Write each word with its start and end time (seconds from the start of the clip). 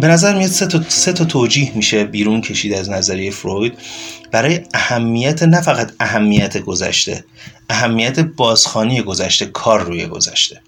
به 0.00 0.08
نظر 0.08 0.38
میاد 0.38 0.50
سه 0.50 0.66
تا, 0.66 0.82
سه 0.88 1.12
تا 1.12 1.24
توجیه 1.24 1.76
میشه 1.76 2.04
بیرون 2.04 2.40
کشید 2.40 2.74
از 2.74 2.90
نظریه 2.90 3.30
فروید. 3.30 3.78
برای 4.30 4.60
اهمیت 4.74 5.42
نه 5.42 5.60
فقط 5.60 5.92
اهمیت 6.00 6.58
گذشته 6.58 7.24
اهمیت 7.70 8.20
بازخانی 8.20 9.02
گذشته 9.02 9.46
کار 9.46 9.80
روی 9.80 10.06
گذشته. 10.06 10.60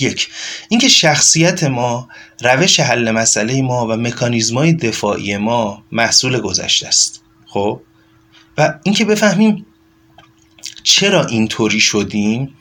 یک 0.00 0.28
اینکه 0.68 0.88
شخصیت 0.88 1.64
ما 1.64 2.08
روش 2.40 2.80
حل 2.80 3.10
مسئله 3.10 3.62
ما 3.62 3.86
و 3.86 3.96
مکانیزمای 3.96 4.72
دفاعی 4.72 5.36
ما 5.36 5.82
محصول 5.92 6.40
گذشته 6.40 6.86
است. 6.86 7.22
خب؟ 7.46 7.80
و 8.58 8.74
اینکه 8.82 9.04
بفهمیم 9.04 9.66
چرا 10.82 11.24
اینطوری 11.24 11.80
شدیم 11.80 12.54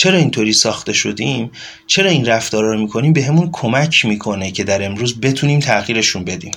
چرا 0.00 0.18
اینطوری 0.18 0.52
ساخته 0.52 0.92
شدیم؟ 0.92 1.50
چرا 1.86 2.10
این 2.10 2.26
رفتارا 2.26 2.72
رو 2.72 2.80
می‌کنیم؟ 2.80 3.12
به 3.12 3.24
همون 3.24 3.48
کمک 3.52 4.04
می‌کنه 4.04 4.50
که 4.50 4.64
در 4.64 4.84
امروز 4.84 5.20
بتونیم 5.20 5.60
تغییرشون 5.60 6.24
بدیم. 6.24 6.52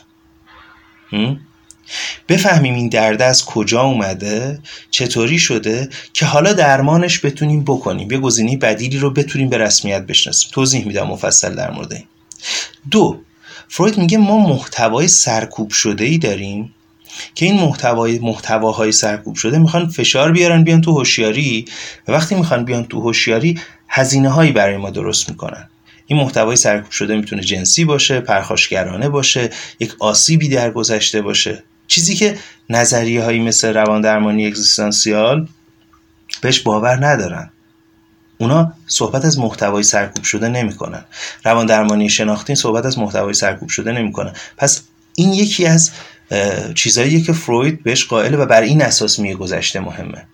بفهمیم 2.30 2.74
این 2.74 2.90
درد 2.90 3.22
از 3.22 3.46
کجا 3.46 3.82
اومده 3.82 4.60
چطوری 4.92 5.40
شده 5.40 5.90
که 6.14 6.26
حالا 6.26 6.54
درمانش 6.54 7.26
بتونیم 7.26 7.64
بکنیم. 7.64 8.12
یه 8.12 8.18
گزینه 8.18 8.58
بدیلی 8.58 8.98
رو 8.98 9.10
بتونیم 9.10 9.50
به 9.50 9.58
رسمیت 9.58 10.02
بشناسیم. 10.02 10.50
توضیح 10.54 10.86
میدم 10.88 11.08
مفصل 11.08 11.56
در 11.56 11.72
مورد 11.72 11.94
این. 11.94 12.06
دو 12.92 13.20
فروید 13.68 13.98
میگه 13.98 14.18
ما 14.18 14.38
محتوای 14.38 15.08
سرکوب 15.08 15.70
شده 15.70 16.06
ای 16.06 16.18
داریم. 16.18 16.74
که 17.36 17.46
این 17.46 17.56
محتوای 17.56 18.20
محتواهای 18.20 18.92
سرکوب 18.92 19.36
شده 19.36 19.58
می‌خوان 19.58 19.88
فشار 19.88 20.32
بیارن 20.32 20.64
بیان 20.64 20.82
تو 20.82 20.92
هوشیاری. 20.92 21.66
و 22.08 22.12
وقتی 22.12 22.36
می‌خوان 22.36 22.66
بیان 22.66 22.86
تو 22.86 23.02
هوشیاری 23.02 23.60
هزینه 23.88 24.30
هایی 24.30 24.52
برای 24.52 24.78
ما 24.78 24.90
درست 24.90 25.30
می‌کنن. 25.30 25.70
این 26.08 26.20
محتوای 26.20 26.56
سرکوب 26.56 26.92
شده 26.92 27.16
می‌تونه 27.16 27.42
جنسی 27.42 27.86
باشه 27.86 28.20
پرخاشگرانه 28.20 29.10
باشه 29.10 29.50
یک 29.80 29.94
آسیبی 30.00 30.50
در 30.50 30.72
گذشته 30.72 31.22
باشه. 31.22 31.64
چیزی 31.88 32.16
که 32.16 32.38
نظریه 32.70 33.24
هایی 33.24 33.40
مثل 33.40 33.74
روان 33.74 34.02
درمانی 34.02 34.48
اگزیستانسیال 34.48 35.48
بهش 36.42 36.60
باور 36.60 37.08
ندارن. 37.08 37.50
اونا 38.38 38.74
صحبت 38.88 39.26
از 39.26 39.40
محتوای 39.40 39.84
سرکوب 39.84 40.24
شده 40.24 40.50
نمی‌کنن. 40.50 41.06
روان 41.46 41.66
درمانی 41.66 42.10
شناختی 42.10 42.56
صحبت 42.56 42.86
از 42.86 43.00
محتوای 43.00 43.34
سرکوب 43.34 43.70
شده 43.70 43.92
نمی‌کنن. 43.92 44.34
پس 44.58 44.82
این 45.16 45.34
یکی 45.34 45.66
از 45.66 45.92
چیزهایی 46.76 47.22
که 47.22 47.34
فروید 47.34 47.84
بهش 47.84 48.06
قائله 48.06 48.38
و 48.38 48.46
بر 48.46 48.62
این 48.62 48.82
اساس 48.82 49.20
میگه 49.20 49.36
گذشته 49.36 49.80
مهمه. 49.80 50.26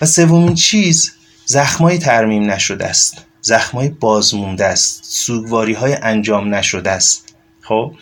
و 0.00 0.06
سومین 0.06 0.54
چیز 0.54 1.12
زخمای 1.44 1.98
ترمیم 1.98 2.50
نشده 2.50 2.86
است. 2.86 3.24
زخمای 3.40 3.88
بازمونده 3.88 4.64
است. 4.64 5.04
سوگواری 5.04 5.72
های 5.72 5.94
انجام 6.02 6.54
نشده 6.54 6.90
است. 6.90 7.34
خب؟ 7.60 7.94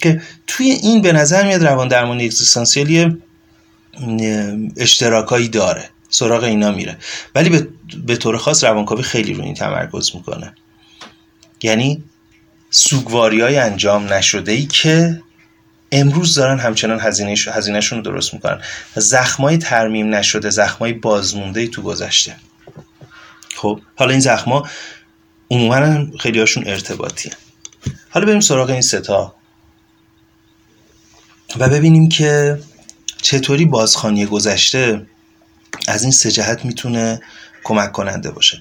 که 0.00 0.22
توی 0.46 0.70
این 0.70 1.02
به 1.02 1.12
نظر 1.12 1.46
میاد 1.46 1.64
روان 1.64 1.88
درمانی 1.88 2.24
اگزیستانسیالی 2.24 3.16
اشتراکایی 4.76 5.48
داره. 5.48 5.90
سراغ 6.08 6.44
اینا 6.44 6.72
میره. 6.72 6.96
ولی 7.34 7.50
به, 7.50 7.68
به 8.06 8.16
طور 8.16 8.36
خاص 8.36 8.64
روانکاوی 8.64 9.02
خیلی 9.02 9.34
روی 9.34 9.44
این 9.44 9.54
تمرکز 9.54 10.10
می‌کنه. 10.14 10.54
یعنی 11.62 12.02
سوگواری 12.70 13.40
های 13.40 13.56
انجام 13.56 14.12
نشده 14.12 14.52
ای 14.52 14.66
که 14.66 15.20
امروز 15.92 16.34
دارن 16.34 16.58
همچنان 16.58 17.00
هزینه 17.00 17.34
هزینهشون 17.52 17.98
رو 17.98 18.04
درست 18.04 18.34
می‌کنن. 18.34 18.60
زخمای 18.94 19.58
ترمیم 19.58 20.14
نشده 20.14 20.50
زخمای 20.50 20.92
بازمونده 20.92 21.66
تو 21.66 21.82
گذشته. 21.82 22.36
خب 23.56 23.80
حالا 23.96 24.10
این 24.10 24.20
زخما 24.20 24.68
عموما 25.50 26.06
خیلی 26.20 26.40
هاشون 26.40 26.64
ارتباطی 26.66 27.30
حالا 28.10 28.26
بریم 28.26 28.40
سراغ 28.40 28.70
این 28.70 28.80
ستا 28.80 29.34
و 31.58 31.68
ببینیم 31.68 32.08
که 32.08 32.60
چطوری 33.22 33.64
بازخانی 33.64 34.26
گذشته 34.26 35.06
از 35.88 36.02
این 36.02 36.12
سه 36.12 36.30
جهت 36.30 36.64
می‌تونه 36.64 37.20
کمک 37.64 37.92
کننده 37.92 38.30
باشه. 38.30 38.60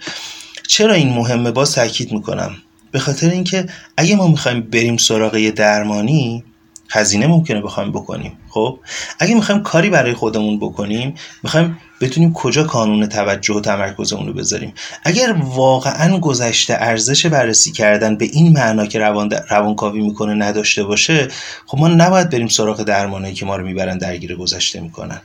چرا 0.67 0.93
این 0.93 1.13
مهمه؟ 1.13 1.51
باز 1.51 1.71
تاکید 1.71 2.11
می‌کنم. 2.11 2.57
به 2.91 2.99
خاطر 2.99 3.29
اینکه 3.29 3.65
اگه 3.97 4.15
ما 4.15 4.27
می‌خوایم 4.27 4.61
بریم 4.61 4.97
سراغ 4.97 5.35
یه 5.35 5.51
درمانی 5.51 6.43
هزینه 6.91 7.27
ممکنه 7.27 7.61
بخوایم 7.61 7.91
بکنیم. 7.91 8.37
خب؟ 8.49 8.79
اگه 9.19 9.35
می‌خوایم 9.35 9.63
کاری 9.63 9.89
برای 9.89 10.13
خودمون 10.13 10.59
بکنیم 10.59 11.15
می‌خوایم 11.43 11.77
بتونیم 12.01 12.33
کجا 12.33 12.63
کانون 12.63 13.07
توجه 13.07 13.53
و 13.53 13.59
تمرکزمون 13.61 14.27
رو 14.27 14.33
بذاریم. 14.33 14.73
اگر 15.03 15.35
واقعا 15.43 16.19
گذشته 16.19 16.73
ارزش 16.73 17.25
بررسی 17.25 17.71
کردن 17.71 18.17
به 18.17 18.25
این 18.25 18.53
معنا 18.53 18.85
که 18.85 18.99
روان 18.99 19.29
روانکاوی 19.49 20.01
می‌کنه 20.01 20.33
نداشته 20.33 20.83
باشه 20.83 21.27
خب 21.65 21.77
ما 21.77 21.87
نباید 21.87 22.29
بریم 22.29 22.47
سراغ 22.47 22.83
درمانایی 22.83 23.33
که 23.33 23.45
ما 23.45 23.55
رو 23.55 23.65
می‌برن 23.65 23.97
درگیر 23.97 24.35
گذشته 24.35 24.79
می‌کنن. 24.79 25.21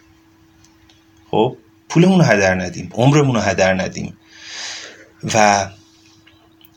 خب؟ 1.30 1.56
پولمون 1.88 2.18
رو 2.18 2.24
هدر 2.24 2.54
ندیم 2.54 2.90
عمرمون 2.94 3.34
رو 3.34 3.40
هدر 3.40 3.74
ندیم. 3.74 4.16
و 5.34 5.66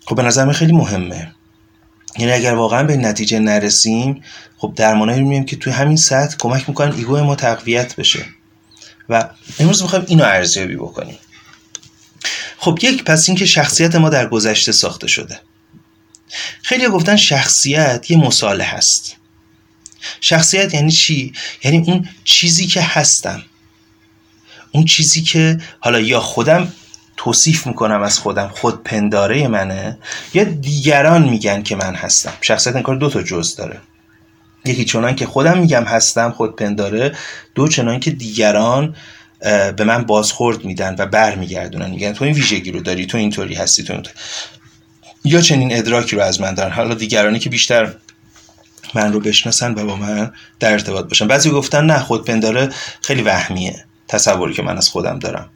خب 0.05 0.15
به 0.15 0.23
نظر 0.23 0.51
خیلی 0.51 0.73
مهمه. 0.73 1.31
یعنی 2.19 2.31
اگر 2.31 2.53
واقعا 2.53 2.83
به 2.83 2.97
نتیجه 2.97 3.39
نرسیم 3.39 4.23
خب 4.57 4.73
درمانایی 4.75 5.21
می‌بینیم 5.21 5.45
که 5.45 5.55
توی 5.55 5.73
همین 5.73 5.97
سطح 5.97 6.35
کمک 6.39 6.69
می‌کنن 6.69 6.95
ایگو 6.95 7.23
ما 7.23 7.35
تقویت 7.35 7.95
بشه. 7.95 8.25
و 9.09 9.29
امروز 9.59 9.81
می‌خوایم 9.81 10.05
اینو 10.07 10.23
ارزیابی 10.23 10.75
بکنیم. 10.75 11.17
خب 12.57 12.79
یک 12.81 13.03
پس 13.03 13.29
اینکه 13.29 13.45
شخصیت 13.45 13.95
ما 13.95 14.09
در 14.09 14.27
گذشته 14.27 14.71
ساخته 14.71 15.07
شده. 15.07 15.39
خیلی 16.63 16.87
گفتن 16.87 17.15
شخصیت 17.15 18.11
یه 18.11 18.17
مصالح 18.17 18.75
هست. 18.75 19.15
شخصیت 20.21 20.73
یعنی 20.73 20.91
چی؟ 20.91 21.33
یعنی 21.63 21.77
اون 21.77 22.09
چیزی 22.23 22.67
که 22.67 22.81
هستم. 22.81 23.43
اون 24.71 24.85
چیزی 24.85 25.21
که 25.21 25.59
حالا 25.79 25.99
یا 25.99 26.19
خودم 26.19 26.73
توصیف 27.21 27.67
می‌کنم 27.67 28.01
از 28.01 28.19
خودم 28.19 28.47
خود 28.47 28.83
پنداره 28.83 29.47
منه. 29.47 29.97
یا 30.33 30.43
دیگران 30.43 31.29
میگن 31.29 31.63
که 31.63 31.75
من 31.75 31.95
هستم. 31.95 32.33
شخصیت 32.41 32.75
این 32.75 32.83
کار 32.83 32.95
دو 32.95 33.09
تا 33.09 33.21
جز 33.21 33.55
داره. 33.55 33.77
یکی 34.65 34.85
چنان 34.85 35.15
که 35.15 35.25
خودم 35.25 35.57
میگم 35.57 35.83
هستم 35.83 36.31
خود 36.31 36.55
پنداره. 36.55 37.15
دو 37.55 37.67
چنان 37.67 37.99
که 37.99 38.11
دیگران 38.11 38.95
به 39.77 39.83
من 39.83 40.03
بازخورد 40.03 40.65
میدن 40.65 40.95
و 40.99 41.05
بر 41.05 41.35
میگردونن 41.35 41.89
میگن 41.89 42.13
تو 42.13 42.25
این 42.25 42.33
ویژگی 42.33 42.71
رو 42.71 42.79
داری 42.79 43.05
تو 43.05 43.17
اینطوری 43.17 43.55
هستی 43.55 43.83
تو 43.83 43.93
اینطوری. 43.93 44.15
یا 45.25 45.41
چنین 45.41 45.77
ادراکی 45.77 46.15
رو 46.15 46.21
از 46.21 46.41
من 46.41 46.53
دارن. 46.53 46.71
حالا 46.71 46.93
دیگرانی 46.93 47.39
که 47.39 47.49
بیشتر 47.49 47.93
من 48.93 49.13
رو 49.13 49.19
بشناسن 49.19 49.71
و 49.73 49.85
با 49.85 49.95
من 49.95 50.31
در 50.59 50.71
ارتباط 50.71 51.05
باشن. 51.05 51.27
بعضی 51.27 51.49
گفتن 51.49 51.85
نه 51.85 51.99
خود 51.99 52.25
پنداره 52.25 52.69
خیلی 53.01 53.21
وهمیه. 53.21 53.85
تصوری 54.07 54.53
که 54.53 54.61
من 54.61 54.77
از 54.77 54.89
خودم 54.89 55.19
دارم. 55.19 55.49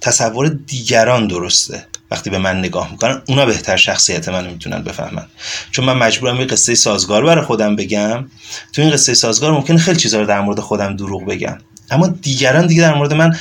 تصور 0.00 0.48
دیگران 0.48 1.26
درسته. 1.26 1.86
وقتی 2.10 2.30
به 2.30 2.38
من 2.38 2.58
نگاه 2.58 2.90
می‌کنن 2.90 3.22
اونا 3.28 3.46
بهتر 3.46 3.76
شخصیت 3.76 4.28
منو 4.28 4.50
می‌تونن 4.50 4.82
بفهمن. 4.82 5.26
چون 5.70 5.84
من 5.84 5.96
مجبورم 5.96 6.36
یه 6.36 6.44
قصه 6.44 6.74
سازگار 6.74 7.24
برای 7.24 7.44
خودم 7.44 7.76
بگم. 7.76 8.28
تو 8.72 8.82
این 8.82 8.90
قصه 8.90 9.14
سازگار 9.14 9.52
ممکن 9.52 9.76
خیلی 9.76 10.00
چیزا 10.00 10.20
رو 10.20 10.26
در 10.26 10.40
مورد 10.40 10.60
خودم 10.60 10.96
دروغ 10.96 11.24
بگم. 11.24 11.58
اما 11.90 12.06
دیگران 12.06 12.66
دیگه 12.66 12.82
در 12.82 12.94
مورد 12.94 13.14
من 13.14 13.36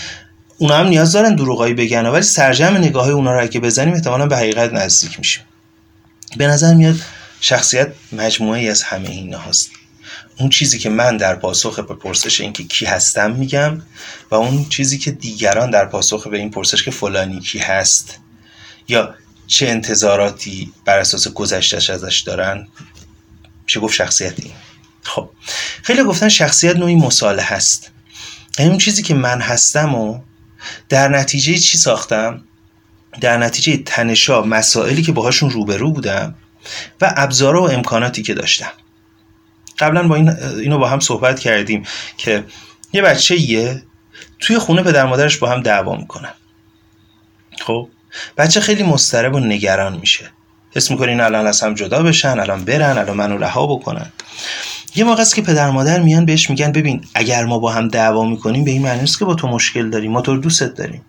اونا 0.58 0.78
هم 0.78 0.88
نیاز 0.88 1.12
دارن 1.12 1.36
دروغایی 1.36 1.74
بگن. 1.74 2.06
ولی 2.06 2.24
سرجم 2.24 2.78
نگاه 2.78 3.09
اونا 3.09 3.34
رو 3.34 3.41
اگه 3.41 3.59
بزنیم 3.59 3.94
احتمالا 3.94 4.28
به 4.28 4.38
حقیقت 4.38 4.74
نزدیک 4.74 5.20
میشیم. 5.20 5.44
به 6.38 6.47
نظر 6.47 6.74
میاد 6.74 6.96
شخصیت 7.41 7.88
مجموعه 8.12 8.59
ای 8.59 8.70
از 8.70 8.81
همه 8.81 9.09
این 9.09 9.34
هاست. 9.34 9.72
اون 10.41 10.50
چیزی 10.50 10.79
که 10.79 10.90
من 10.90 11.18
در 11.18 11.35
پاسخ 11.35 11.79
به 11.79 11.96
پرسش 11.96 12.41
اینکه 12.41 12.63
کی 12.63 12.85
هستم 12.85 13.31
میگم 13.31 13.81
و 14.31 14.35
اون 14.35 14.66
چیزی 14.69 14.97
که 14.97 15.12
دیگران 15.12 15.69
در 15.69 15.85
پاسخ 15.85 16.28
به 16.28 16.38
این 16.38 16.52
پرسش 16.52 16.84
که 16.84 16.91
فلانی 16.91 17.40
کی 17.40 17.59
هست 17.59 18.19
یا 18.88 19.16
چه 19.47 19.67
انتظاراتی 19.67 20.73
بر 20.85 20.99
اساس 20.99 21.28
گذشتش 21.28 21.90
ازش 21.90 22.20
دارن 22.20 22.67
میشه 23.66 23.79
گفت 23.79 23.93
شخصیتی؟ 23.93 24.52
خب 25.03 25.29
خیلی 25.84 26.03
گفتن 26.03 26.29
شخصیت 26.29 26.76
نوعی 26.76 26.96
مصالح 26.96 27.53
هست. 27.53 27.91
یعنی 28.59 28.78
چیزی 28.78 29.03
که 29.03 29.14
من 29.14 29.41
هستم 29.41 29.96
و 29.96 30.20
در 30.90 31.08
نتیجه 31.08 31.58
چی 31.58 31.78
ساختم؟ 31.78 32.44
در 33.22 33.37
نتیجه 33.37 33.78
تنشا 33.85 34.41
مسائلی 34.41 35.02
که 35.02 35.11
باهاشون 35.11 35.49
روبرو 35.49 35.91
بودم 35.91 36.35
و 37.02 37.14
ابزارها 37.17 37.61
و 37.61 37.72
امکاناتی 37.72 38.22
که 38.22 38.34
داشتم. 38.34 38.72
قبلا 39.82 40.08
با 40.08 40.16
این 40.16 40.30
اینو 40.30 40.78
با 40.78 40.88
هم 40.88 41.00
صحبت 41.00 41.40
کردیم 41.40 41.84
که 42.18 42.44
یه 42.94 43.02
بچه 43.02 43.42
یه 43.42 43.84
توی 44.40 44.58
خونه 44.58 44.84
پدر 44.84 45.06
مادرش 45.06 45.38
با 45.38 45.50
هم 45.50 45.62
دعوا 45.62 45.96
می‌کنن. 45.96 46.34
خب؟ 47.60 47.88
بچه 48.38 48.60
خیلی 48.60 48.84
مضطرب 48.84 49.36
و 49.36 49.40
نگران 49.40 49.98
میشه. 49.98 50.32
حس 50.76 50.92
می‌کنین 50.92 51.22
الان 51.22 51.48
از 51.48 51.62
هم 51.62 51.74
جدا 51.74 52.04
بشن 52.04 52.40
الان 52.40 52.66
برن 52.66 52.98
الان 52.98 53.18
منو 53.18 53.38
رها 53.38 53.68
بکنن. 53.68 54.12
یه 54.96 55.04
موقع 55.04 55.22
است 55.22 55.36
که 55.36 55.42
پدر 55.42 55.70
مادر 55.70 56.00
میان 56.00 56.26
بهش 56.26 56.50
میگن 56.50 56.72
ببین 56.72 57.06
اگر 57.14 57.46
ما 57.46 57.60
با 57.60 57.72
هم 57.72 57.88
دعوا 57.88 58.26
می‌کنیم 58.26 58.64
به 58.64 58.72
این 58.72 58.82
معنی 58.82 59.02
نیست 59.02 59.20
که 59.20 59.26
با 59.26 59.36
تو 59.36 59.48
مشکل 59.48 59.90
داریم 59.90 60.12
ما 60.12 60.22
تو 60.22 60.38
دوستت 60.38 60.74
داریم. 60.74 61.02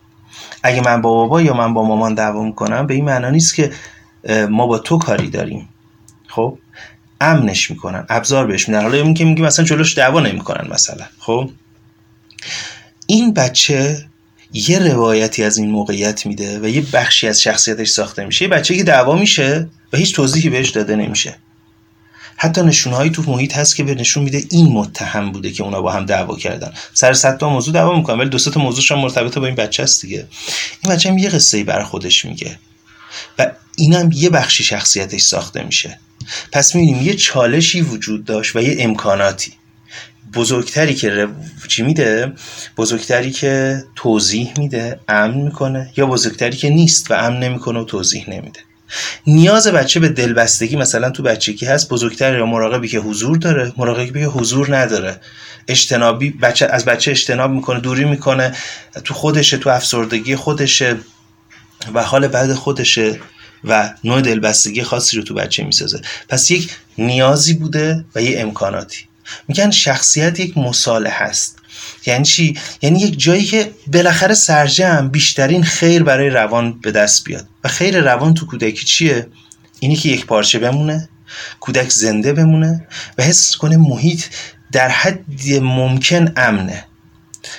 اگه 0.63 0.81
من 0.81 1.03
با 1.03 1.11
بابا 1.15 1.43
یا 1.43 1.55
من 1.55 1.75
با 1.75 1.85
مامان 1.85 2.15
دعوا 2.15 2.43
می‌کنم 2.43 2.87
به 2.87 2.95
این 2.95 3.05
معنی 3.05 3.31
نیست 3.31 3.55
که 3.55 3.73
ما 4.51 4.67
با 4.67 4.79
تو 4.79 4.99
کاری 4.99 5.31
داریم. 5.31 5.69
خب؟ 6.29 6.59
امنش 7.23 7.71
می‌کنن 7.71 8.07
ابزار 8.09 8.47
بهش 8.47 8.69
میدن. 8.69 8.83
حالا 8.83 8.97
این 8.97 9.15
که 9.15 9.25
میگه 9.25 9.43
مثلا 9.43 9.65
جلوش 9.65 9.99
دعوا 9.99 10.21
نمی‌کنن 10.21 10.69
مثلا 10.71 11.05
خب؟ 11.19 11.51
این 13.07 13.35
بچه 13.35 14.07
یه 14.53 14.79
روایتی 14.79 15.45
از 15.45 15.59
این 15.59 15.71
موقعیت 15.71 16.27
میده 16.27 16.61
و 16.61 16.69
یه 16.69 16.81
بخشی 16.93 17.29
از 17.29 17.43
شخصیتش 17.43 17.89
ساخته 17.89 18.25
میشه. 18.25 18.45
یه 18.45 18.49
بچه 18.49 18.77
که 18.77 18.85
دعوا 18.85 19.17
میشه 19.17 19.69
و 19.93 19.97
هیچ 19.97 20.15
توضیحی 20.15 20.51
بهش 20.51 20.71
داده 20.71 20.97
نمیشه. 20.97 21.37
حتی 22.37 22.63
نشونهایی 22.63 23.11
تو 23.11 23.23
محیط 23.27 23.57
هست 23.57 23.77
که 23.77 23.85
به 23.85 23.95
نشون 23.95 24.23
میده 24.23 24.45
این 24.51 24.73
متهم 24.73 25.33
بوده 25.33 25.51
که 25.51 25.63
اونا 25.63 25.83
با 25.83 25.93
هم 25.93 26.07
دعوا 26.07 26.37
کردن. 26.37 26.73
سر 26.95 27.13
صد 27.13 27.39
تا 27.39 27.49
موضوع 27.49 27.75
دعوا 27.75 27.97
می‌کنن 27.97 28.19
ولی 28.19 28.29
دو 28.29 28.39
تا 28.39 28.61
موضوعش 28.61 28.93
هم 28.93 28.99
مرتبط 28.99 29.39
با 29.39 29.47
این 29.47 29.55
بچه 29.55 29.83
است 29.83 30.03
دیگه. 30.03 30.27
این 30.85 30.93
بچه 30.93 31.09
هم 31.09 31.19
یه 31.19 31.29
قصه 31.29 31.57
ای 31.57 31.65
برای 31.65 31.85
خودش 31.85 32.25
میگه 32.25 32.59
و 33.39 33.53
اینم 33.77 34.11
یه 34.13 34.31
بخشی 34.31 34.65
شخصیتش 34.65 35.21
ساخته 35.21 35.63
میشه. 35.63 35.99
پس 36.53 36.75
می‌بینیم 36.75 37.03
یه 37.03 37.15
چالشی 37.15 37.81
وجود 37.81 38.25
داشت 38.25 38.57
و 38.57 38.63
یه 38.63 38.77
امکاناتی. 38.79 39.53
بزرگتری 40.35 40.95
که 40.95 41.29
چی 41.69 41.83
میده؟ 41.83 42.33
بزرگتری 42.77 43.31
که 43.31 43.85
توضیح 43.97 44.53
میده 44.59 45.01
امن 45.09 45.35
می‌کنه 45.35 45.93
یا 45.97 46.07
بزرگتری 46.07 46.57
که 46.57 46.71
نیست 46.71 47.11
و 47.11 47.15
امن 47.15 47.39
نمی‌کنه 47.39 47.81
و 47.81 47.85
توضیح 47.85 48.31
نمیده. 48.31 48.61
نیاز 49.27 49.67
بچه 49.67 50.01
به 50.01 50.09
دلبستگی 50.09 50.77
مثلا 50.77 51.11
تو 51.11 51.23
بچگی 51.23 51.67
هست 51.67 51.89
بزرگتر 51.89 52.39
یا 52.39 52.47
مراقبی 52.47 52.89
که 52.89 52.99
حضور 52.99 53.37
داره 53.37 53.73
مراقبی 53.77 54.21
که 54.21 54.27
حضور 54.27 54.77
نداره. 54.77 55.21
اجتنابی 55.69 56.31
بچه 56.31 56.67
از 56.67 56.85
بچه 56.85 57.11
اجتناب 57.11 57.51
می‌کنه 57.51 57.81
دوری 57.81 58.05
می‌کنه 58.05 58.53
تو 59.05 59.15
خودشه 59.15 59.57
تو 59.57 59.71
افسردگی 59.71 60.37
خودشه 60.37 60.97
و 61.95 62.03
حال 62.03 62.29
بعد 62.29 62.53
خودشه. 62.53 63.21
و 63.65 63.95
نوع 64.05 64.21
دلبستگی 64.21 64.83
خاصی 64.83 65.17
رو 65.17 65.23
تو 65.23 65.35
بچه 65.35 65.65
می‌سازه. 65.65 66.01
پس 66.29 66.51
یک 66.51 66.71
نیازی 66.99 67.55
بوده 67.55 68.05
و 68.15 68.23
یه 68.23 68.41
امکاناتی. 68.41 69.05
میگن 69.49 69.71
شخصیت 69.71 70.41
یک 70.41 70.59
مصالح 70.59 71.23
هست 71.23 71.59
یعنی 72.07 72.25
چی؟ 72.25 72.59
یعنی 72.83 73.01
یک 73.01 73.21
جایی 73.21 73.45
که 73.45 73.71
بالاخره 73.87 74.35
سرجم 74.35 75.09
بیشترین 75.09 75.65
خیر 75.65 76.03
برای 76.03 76.31
روان 76.31 76.81
به 76.81 76.91
دست 76.91 77.25
بیاد. 77.25 77.47
و 77.65 77.69
خیر 77.69 78.01
روان 78.01 78.35
تو 78.35 78.47
کودکی 78.47 78.87
چیه؟ 78.87 79.27
اینی 79.81 79.97
که 79.97 80.09
یک 80.09 80.27
پارچه 80.27 80.59
بمونه 80.59 81.09
کودک 81.61 81.91
زنده 81.91 82.33
بمونه 82.33 82.87
و 83.19 83.23
حس 83.23 83.57
کنه 83.57 83.77
محیط 83.77 84.25
در 84.73 84.89
حد 84.89 85.53
ممکن 85.61 86.33
امنه. 86.37 86.85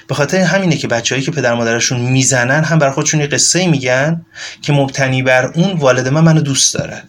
به 0.08 0.16
خاطر 0.16 0.38
همینه 0.38 0.78
که 0.78 0.88
بچههایی 0.88 1.26
که 1.26 1.32
پدر 1.32 1.54
مادرشون 1.54 2.00
می‌زنن 2.00 2.64
هم 2.64 2.80
بر 2.80 2.92
خودشون 2.92 3.20
یه 3.20 3.28
قصه 3.28 3.68
میگن 3.68 4.26
که 4.62 4.74
مبتنی 4.74 5.24
بر 5.24 5.46
اون 5.46 5.78
والد 5.78 6.08
من 6.08 6.22
منو 6.22 6.42
دوست 6.42 6.74
داره. 6.74 7.04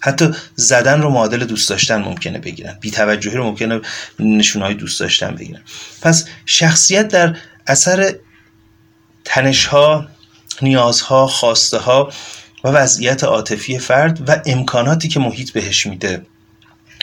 حتی 0.00 0.30
زدن 0.54 1.02
رو 1.02 1.10
معادل 1.10 1.44
دوست 1.44 1.68
داشتن 1.70 1.96
ممکنه 1.96 2.38
بگیرن. 2.38 2.78
بی 2.80 2.90
توجهی 2.90 3.36
رو 3.36 3.44
ممکنه 3.44 3.80
نشونهای 4.18 4.74
دوست 4.74 5.00
داشتن 5.00 5.34
بگیرن. 5.34 5.60
پس 6.02 6.24
شخصیت 6.46 7.08
در 7.08 7.36
اثر 7.66 8.14
تنشها 9.24 10.08
نیازها 10.62 11.26
خواسته 11.26 11.78
ها 11.78 12.12
و 12.64 12.68
وضعیت 12.68 13.24
عاطفی 13.24 13.78
فرد 13.78 14.28
و 14.28 14.42
امکاناتی 14.46 15.08
که 15.08 15.20
محیط 15.20 15.50
بهش 15.50 15.86
میده 15.86 16.26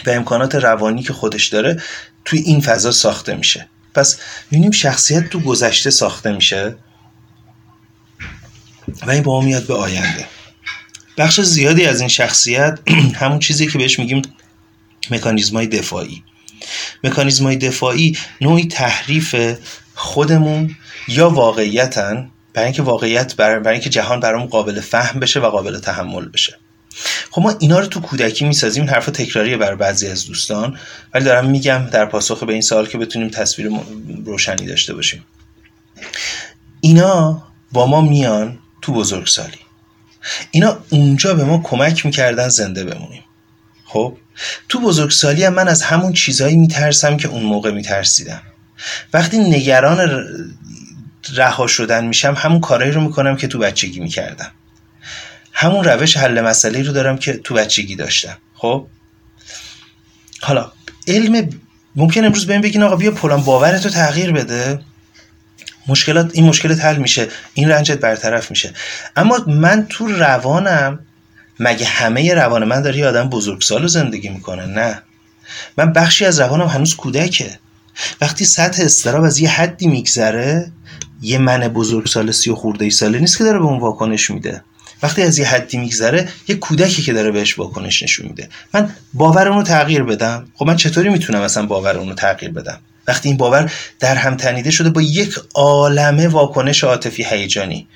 و 0.06 0.10
امکانات 0.10 0.56
روانی 0.56 1.04
که 1.04 1.14
خودش 1.14 1.48
داره 1.48 1.82
توی 2.26 2.40
این 2.40 2.62
فضا 2.62 2.92
ساخته 2.92 3.36
میشه. 3.36 3.68
پس 3.96 4.20
می‌بینیم 4.52 4.72
شخصیت 4.72 5.30
تو 5.30 5.40
گذشته 5.40 5.90
ساخته 5.90 6.32
میشه 6.32 6.76
و 9.08 9.12
این 9.12 9.24
با 9.24 9.42
میاد 9.42 9.68
به 9.68 9.74
آینده. 9.74 10.26
بخش 11.18 11.42
زیادی 11.42 11.86
از 11.86 12.00
این 12.00 12.10
شخصیت 12.10 12.80
همون 13.22 13.40
چیزی 13.40 13.68
که 13.68 13.78
بهش 13.78 14.00
میگیم 14.00 14.22
مکانیزم 15.12 15.56
های 15.56 15.68
دفاعی. 15.68 16.24
مکانیزم 17.04 17.46
های 17.46 17.56
دفاعی 17.56 18.18
نوعی 18.42 18.68
تحریف 18.68 19.58
خودمون 19.96 20.76
یا 21.08 21.30
واقعیتن 21.30 22.32
برای 22.54 22.66
اینکه 22.66 22.84
واقعیت 22.84 23.36
برای, 23.36 23.68
اینکه 23.68 23.90
جهان 23.90 24.20
برامون 24.20 24.48
قابل 24.48 24.80
فهم 24.80 25.20
بشه 25.20 25.40
و 25.40 25.50
قابل 25.50 25.80
تحمل 25.80 26.30
بشه. 26.30 26.60
خب 27.34 27.42
ما 27.42 27.56
اینا 27.60 27.80
رو 27.80 27.86
تو 27.86 28.02
کودکی 28.02 28.46
می‌سازیم 28.46 28.84
این 28.84 28.92
حرف 28.92 29.06
تکراریه 29.06 29.58
بر 29.58 29.76
بعضی 29.76 30.08
از 30.08 30.26
دوستان. 30.26 30.78
ولی 31.14 31.26
دارم 31.26 31.50
میگم 31.50 31.86
در 31.92 32.06
پاسخ 32.06 32.44
به 32.44 32.54
این 32.54 32.62
سوال 32.62 32.88
که 32.88 32.98
بتونیم 32.98 33.30
تصویر 33.30 33.72
روشنی 34.26 34.66
داشته 34.66 34.94
باشیم. 34.94 35.26
اینا 36.82 37.44
با 37.72 37.88
ما 37.88 38.02
میان 38.02 38.60
تو 38.82 38.94
بزرگسالی. 38.94 39.58
اینا 40.52 40.78
اونجا 40.90 41.34
به 41.34 41.44
ما 41.44 41.62
کمک 41.64 42.06
می‌کردن 42.06 42.50
زنده 42.50 42.84
بمونیم. 42.84 43.24
خب؟ 43.86 44.18
تو 44.70 44.80
بزرگسالی 44.80 45.44
هم 45.44 45.54
من 45.54 45.68
از 45.68 45.82
همون 45.82 46.14
چیزایی 46.14 46.58
میترسم 46.58 47.18
که 47.18 47.28
اون 47.28 47.44
موقع 47.44 47.72
میترسیدم. 47.72 48.42
وقتی 49.14 49.40
نگران 49.40 50.26
رها 51.36 51.68
شدن 51.68 52.06
میشم 52.06 52.34
همون 52.38 52.60
کارایی 52.60 52.92
رو 52.92 53.02
می‌کنم 53.02 53.36
که 53.36 53.48
تو 53.48 53.60
بچگی 53.60 54.00
می‌کردم. 54.00 54.52
همون 55.54 55.84
روش 55.84 56.18
حل 56.18 56.42
مسئله 56.42 56.84
رو 56.84 56.94
دارم 56.94 57.18
که 57.18 57.34
تو 57.34 57.54
بچگی 57.54 57.96
داشتم. 57.96 58.38
خب؟ 58.56 58.88
حالا 60.42 60.72
علم 61.08 61.50
ممکن 61.96 62.26
امروز 62.26 62.46
بهم 62.46 62.62
بگین 62.62 62.84
آقا 62.84 62.96
بیا 62.96 63.12
پلان 63.12 63.42
باورتو 63.42 63.90
تغییر 63.90 64.32
بده. 64.32 64.80
مشکلات 65.88 66.30
این 66.34 66.46
مشکلت 66.46 66.86
حل 66.86 66.96
میشه 66.96 67.28
این 67.54 67.70
رنجت 67.70 68.00
برطرف 68.00 68.50
میشه. 68.50 68.74
اما 69.16 69.38
من 69.48 69.86
تو 69.90 70.08
روانم 70.08 71.00
مگه 71.60 71.86
همه 71.86 72.34
روان 72.34 72.64
من 72.64 72.82
داره 72.82 72.98
یه 72.98 73.08
آدم 73.08 73.30
بزرگسال 73.30 73.88
زندگی 73.88 74.30
می‌کنه؟ 74.30 74.66
نه. 74.66 75.02
من 75.78 75.94
بخشی 75.94 76.26
از 76.26 76.40
روانم 76.40 76.68
هنوز 76.68 76.96
کودکه. 76.96 77.60
وقتی 78.22 78.46
سطح 78.46 78.84
استراب 78.84 79.24
از 79.24 79.40
یه 79.40 79.50
حدی 79.50 79.88
میگذره 79.88 80.72
یه 81.22 81.38
من 81.38 81.68
بزرگسال 81.68 82.32
سی 82.32 82.50
و 82.50 82.56
خورده 82.56 82.86
ای 82.86 82.92
ساله 82.92 83.20
نیست 83.20 83.38
که 83.38 83.44
داره 83.44 83.60
به 83.60 83.66
اون 83.66 83.80
واکنش 83.80 84.32
میده. 84.32 84.64
وقتی 85.04 85.22
از 85.22 85.40
یه 85.40 85.48
حدی 85.48 85.78
میگذره 85.78 86.30
یه 86.48 86.56
کودکی 86.56 87.02
که 87.02 87.14
داره 87.14 87.32
بهش 87.32 87.60
واکنش 87.60 88.04
نشون 88.04 88.28
میده. 88.28 88.50
من 88.74 88.90
باور 89.14 89.48
اونو 89.48 89.64
تغییر 89.64 90.04
بدم. 90.04 90.48
خب 90.56 90.66
من 90.66 90.76
چطوری 90.76 91.10
می‌تونم 91.10 91.42
اصلا 91.42 91.66
باور 91.66 91.98
اونو 91.98 92.14
تغییر 92.14 92.52
بدم؟ 92.52 92.80
وقتی 93.08 93.30
این 93.30 93.38
باور 93.38 93.74
در 94.00 94.16
هم 94.16 94.38
تنیده 94.38 94.72
شده 94.72 94.90
با 94.90 95.02
یک 95.02 95.40
عالمه 95.54 96.28
واکنش 96.28 96.84
عاطفی 96.84 97.24
هیجانی 97.24 97.88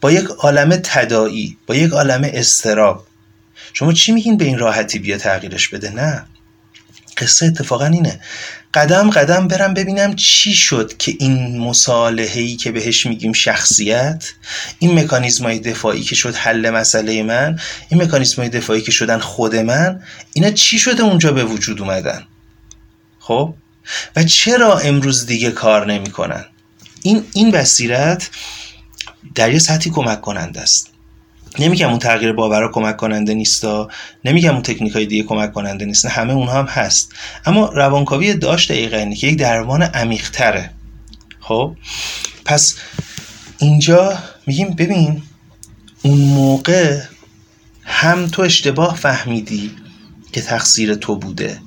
با 0.00 0.12
یک 0.12 0.24
عالمه 0.24 0.76
تدایی 0.76 1.56
با 1.66 1.74
یک 1.74 1.92
عالمه 1.92 2.30
استراب 2.34 3.06
شما 3.72 3.92
چی 3.92 4.12
میگین 4.12 4.36
به 4.36 4.44
این 4.44 4.58
راحتی 4.58 4.98
بیا 4.98 5.18
تغییرش 5.18 5.68
بده؟ 5.68 5.90
نه. 5.90 6.24
قصه 7.16 7.46
اتفاقا 7.46 7.86
اینه. 7.86 8.20
قدم 8.74 9.10
قدم 9.10 9.48
برم 9.48 9.74
ببینم 9.74 10.16
چی 10.16 10.54
شد 10.54 10.96
که 10.96 11.16
این 11.18 11.58
مصالحه 11.58 12.56
که 12.56 12.72
بهش 12.72 13.06
میگیم 13.06 13.32
شخصیت 13.32 14.32
این 14.78 14.98
مکانیزم 14.98 15.44
های 15.44 15.58
دفاعی 15.58 16.02
که 16.02 16.14
شد 16.14 16.34
حل 16.34 16.70
مسئله 16.70 17.22
من 17.22 17.58
این 17.88 18.02
مکانیزم 18.02 18.42
های 18.42 18.48
دفاعی 18.48 18.80
که 18.80 18.92
شدن 18.92 19.18
خود 19.18 19.56
من 19.56 20.02
اینا 20.32 20.50
چی 20.50 20.78
شده 20.78 21.02
اونجا 21.02 21.32
به 21.32 21.44
وجود 21.44 21.80
اومدن؟ 21.80 22.24
خب؟ 23.18 23.54
و 24.16 24.24
چرا 24.24 24.78
امروز 24.78 25.26
دیگه 25.26 25.50
کار 25.50 25.86
نمی‌کنن؟ 25.86 26.44
این 27.02 27.24
این 27.32 27.50
بصیرت 27.50 28.30
در 29.34 29.52
یه 29.52 29.58
سطحی 29.58 29.90
کمک 29.90 30.20
کننده 30.20 30.60
است. 30.60 30.90
نمیگم 31.58 31.88
اون 31.88 31.98
تغییر 31.98 32.32
باورا 32.32 32.68
کمک 32.72 32.96
کننده 32.96 33.34
نیستا 33.34 33.88
نمیگم 34.24 34.52
اون 34.52 34.62
تکنیک 34.62 34.92
های 34.92 35.06
دیگه 35.06 35.22
کمک 35.22 35.52
کننده 35.52 35.84
نیست 35.84 36.06
همه 36.06 36.32
اونها 36.32 36.58
هم 36.58 36.64
هست. 36.64 37.12
اما 37.46 37.66
روانکاوی 37.66 38.34
داشت 38.34 38.72
دقیقا 38.72 38.96
اینه 38.96 39.16
که 39.16 39.26
یک 39.26 39.38
درمان 39.38 39.82
عمیقتره. 39.82 40.70
خب؟ 41.40 41.76
پس 42.44 42.76
اینجا 43.58 44.18
میگیم 44.46 44.70
ببین 44.70 45.22
اون 46.02 46.18
موقع 46.18 47.00
هم 47.84 48.26
تو 48.26 48.42
اشتباه 48.42 48.96
فهمیدی 48.96 49.70
که 50.32 50.40
تقصیر 50.40 50.94
تو 50.94 51.16
بوده. 51.16 51.60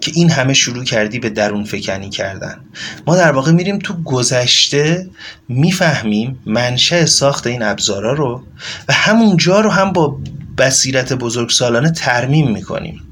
که 0.00 0.12
این 0.14 0.30
همه 0.30 0.54
شروع 0.54 0.84
کردی 0.84 1.18
به 1.18 1.30
درون 1.30 1.64
فکنی 1.64 2.10
کردن. 2.10 2.60
ما 3.06 3.16
در 3.16 3.32
واقع 3.32 3.52
میریم 3.52 3.78
تو 3.78 4.02
گذشته 4.02 5.10
می‌فهمیم 5.48 6.38
منشه 6.46 7.06
ساخت 7.06 7.46
این 7.46 7.62
ابزارا 7.62 8.12
رو 8.12 8.42
و 8.88 8.92
همونجا 8.92 9.60
رو 9.60 9.70
هم 9.70 9.92
با 9.92 10.18
بصیرت 10.58 11.12
بزرگسالانه 11.12 11.90
ترمیم 11.90 12.50
می‌کنیم. 12.50 13.02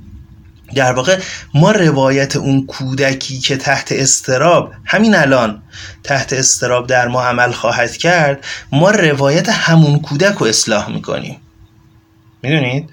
در 0.74 0.92
واقع 0.92 1.18
ما 1.54 1.72
روایت 1.72 2.36
اون 2.36 2.66
کودکی 2.66 3.38
که 3.38 3.56
تحت 3.56 3.92
استراب 3.92 4.72
همین 4.84 5.14
الان 5.14 5.62
تحت 6.02 6.32
استراب 6.32 6.86
در 6.86 7.08
ما 7.08 7.22
عمل 7.22 7.52
خواهد 7.52 7.96
کرد 7.96 8.44
ما 8.72 8.90
روایت 8.90 9.48
همون 9.48 9.98
کودک 9.98 10.34
رو 10.34 10.46
اصلاح 10.46 10.90
می‌کنیم. 10.90 11.36
می‌دونید؟ 12.42 12.90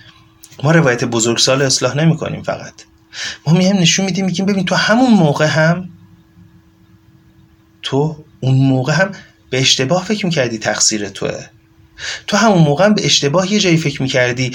ما 0.64 0.72
روایت 0.72 1.04
بزرگسال 1.04 1.62
اصلاح 1.62 1.98
نمی‌کنیم 1.98 2.44
فقط. 2.44 2.74
ما 3.48 3.54
میهم 3.54 3.78
نشون 3.78 4.06
میدیم 4.06 4.26
میگیم 4.26 4.46
ببین 4.46 4.66
تو 4.66 4.76
همون 4.76 5.14
موقع 5.14 5.46
هم 5.46 5.90
تو 7.84 8.26
اون 8.40 8.56
موقع 8.56 8.94
هم 8.94 9.12
به 9.50 9.60
اشتباه 9.60 10.06
فکر 10.06 10.26
می‌کردی 10.26 10.58
تقصیر 10.58 11.10
توه. 11.10 11.46
تو 12.28 12.38
همون 12.38 12.58
موقع 12.58 12.86
هم 12.86 12.94
به 12.94 13.06
اشتباه 13.06 13.54
یه 13.54 13.60
جایی 13.60 13.78
فکر 13.78 14.02
می‌کردی 14.02 14.52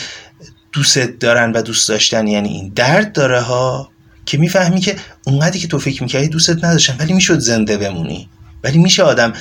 دوست 0.73 0.99
دارن 0.99 1.53
و 1.53 1.63
دوست 1.63 1.89
داشتن 1.89 2.27
یعنی 2.27 2.49
این 2.49 2.73
درد 2.75 3.13
داره 3.13 3.41
ها 3.41 3.91
که 4.27 4.39
می‌فهمی 4.39 4.81
که 4.81 4.97
اونقدری 5.27 5.59
که 5.59 5.69
تو 5.69 5.79
فکر 5.79 6.03
می‌کردی 6.03 6.29
دوستت 6.29 6.65
نداشتن 6.65 6.97
ولی 6.99 7.13
می‌شد 7.13 7.39
زنده 7.39 7.77
بمونی. 7.77 8.29
ولی 8.65 8.79
میشه 8.79 9.03
آدم 9.03 9.33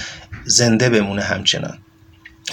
زنده 0.45 0.89
بمونه 0.89 1.21
همچنان. 1.21 1.77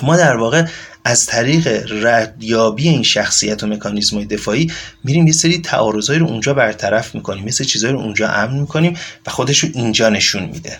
ما 0.02 0.16
در 0.16 0.36
واقع 0.36 0.66
از 1.06 1.26
طریق 1.26 1.86
ردیابی 2.04 2.88
این 2.88 3.02
شخصیت 3.02 3.62
و 3.62 3.66
مکانیزم 3.66 4.24
دفاعی 4.24 4.72
میریم 5.04 5.26
یه 5.26 5.32
سری 5.32 5.58
تعارضایی 5.58 6.18
رو 6.18 6.26
اونجا 6.26 6.54
برطرف 6.54 7.14
می‌کنیم 7.14 7.44
مثل 7.44 7.64
چیزایی 7.64 7.92
رو 7.92 8.00
اونجا 8.00 8.28
امن 8.28 8.58
می‌کنیم 8.58 8.96
و 9.26 9.30
خودش 9.30 9.58
رو 9.58 9.68
اینجا 9.74 10.08
نشون 10.08 10.42
میده. 10.42 10.78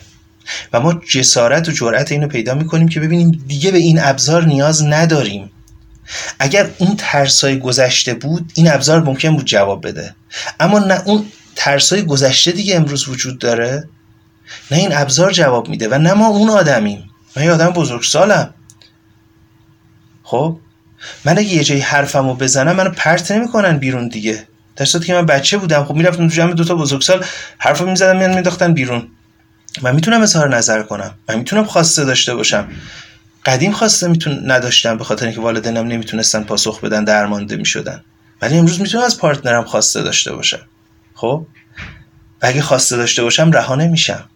و 0.73 0.79
ما 0.79 0.93
جسارت 0.93 1.69
و 1.69 1.71
جرأت 1.71 2.11
اینو 2.11 2.27
پیدا 2.27 2.53
می‌کنیم 2.53 2.87
که 2.87 2.99
ببینیم 2.99 3.43
دیگه 3.47 3.71
به 3.71 3.77
این 3.77 3.99
ابزار 4.01 4.45
نیاز 4.45 4.83
نداریم. 4.83 5.51
اگر 6.39 6.69
اون 6.77 6.95
ترسای 6.97 7.59
گذشته 7.59 8.13
بود 8.13 8.51
این 8.55 8.71
ابزار 8.71 9.03
ممکن 9.03 9.35
بود 9.35 9.45
جواب 9.45 9.87
بده. 9.87 10.15
اما 10.59 10.79
نه 10.79 11.01
اون 11.05 11.25
ترسای 11.55 12.01
گذشته 12.05 12.51
دیگه 12.51 12.75
امروز 12.75 13.09
وجود 13.09 13.39
داره. 13.39 13.87
نه 14.71 14.77
این 14.77 14.93
ابزار 14.93 15.31
جواب 15.31 15.69
میده 15.69 15.87
و 15.87 15.97
نه 15.97 16.13
ما 16.13 16.27
اون 16.27 16.49
آدمیم. 16.49 17.09
من 17.35 17.43
یه 17.43 17.51
آدم 17.51 17.69
بزرگسالم. 17.69 18.53
خب؟ 20.29 20.59
من 21.25 21.37
اگه 21.37 21.47
یه 21.53 21.63
جایی 21.63 21.81
حرفمو 21.81 22.33
بزنم 22.33 22.75
منو 22.75 22.89
پرت 22.89 23.31
نمی‌کنن 23.31 23.77
بیرون 23.77 24.07
دیگه. 24.07 24.47
در 24.75 24.85
که 24.85 25.13
من 25.13 25.25
بچه 25.25 25.57
بودم 25.57 25.85
خب 25.85 25.95
می‌رفتم 25.95 26.27
تو 26.27 26.35
جمع 26.35 26.53
دو 26.53 26.63
تا 26.63 26.75
بزرگسال 26.75 27.25
حرفو 27.57 27.85
می‌زدم 27.85 28.17
میان 28.17 28.33
مینداختن 28.33 28.73
بیرون. 28.73 29.07
من 29.81 29.95
می‌تونم 29.95 30.21
اظهار 30.21 30.55
نظر 30.55 30.83
کنم. 30.83 31.13
من 31.29 31.35
می‌تونم 31.35 31.63
خواسته 31.65 32.05
داشته 32.05 32.35
باشم. 32.35 32.67
قدیم 33.45 33.71
خواسته 33.71 34.07
میتون 34.07 34.51
نداشتم 34.51 34.97
به 34.97 35.03
خاطر 35.03 35.25
اینکه 35.25 35.41
والدینم 35.41 35.87
نمی‌تونستن 35.87 36.43
پاسخ 36.43 36.81
بدن 36.81 37.03
درمانده 37.03 37.55
می‌شدن. 37.55 38.03
ولی 38.41 38.57
امروز 38.57 38.81
می‌تونم 38.81 39.03
از 39.03 39.17
پارتنرم 39.17 39.63
خواسته 39.63 40.03
داشته 40.03 40.33
باشم. 40.33 40.61
خب؟ 41.13 41.45
و 42.41 42.45
اگه 42.45 42.61
خواسته 42.61 42.97
داشته 42.97 43.23
باشم 43.23 43.51
رها 43.51 43.75
نمیشم. 43.75 44.29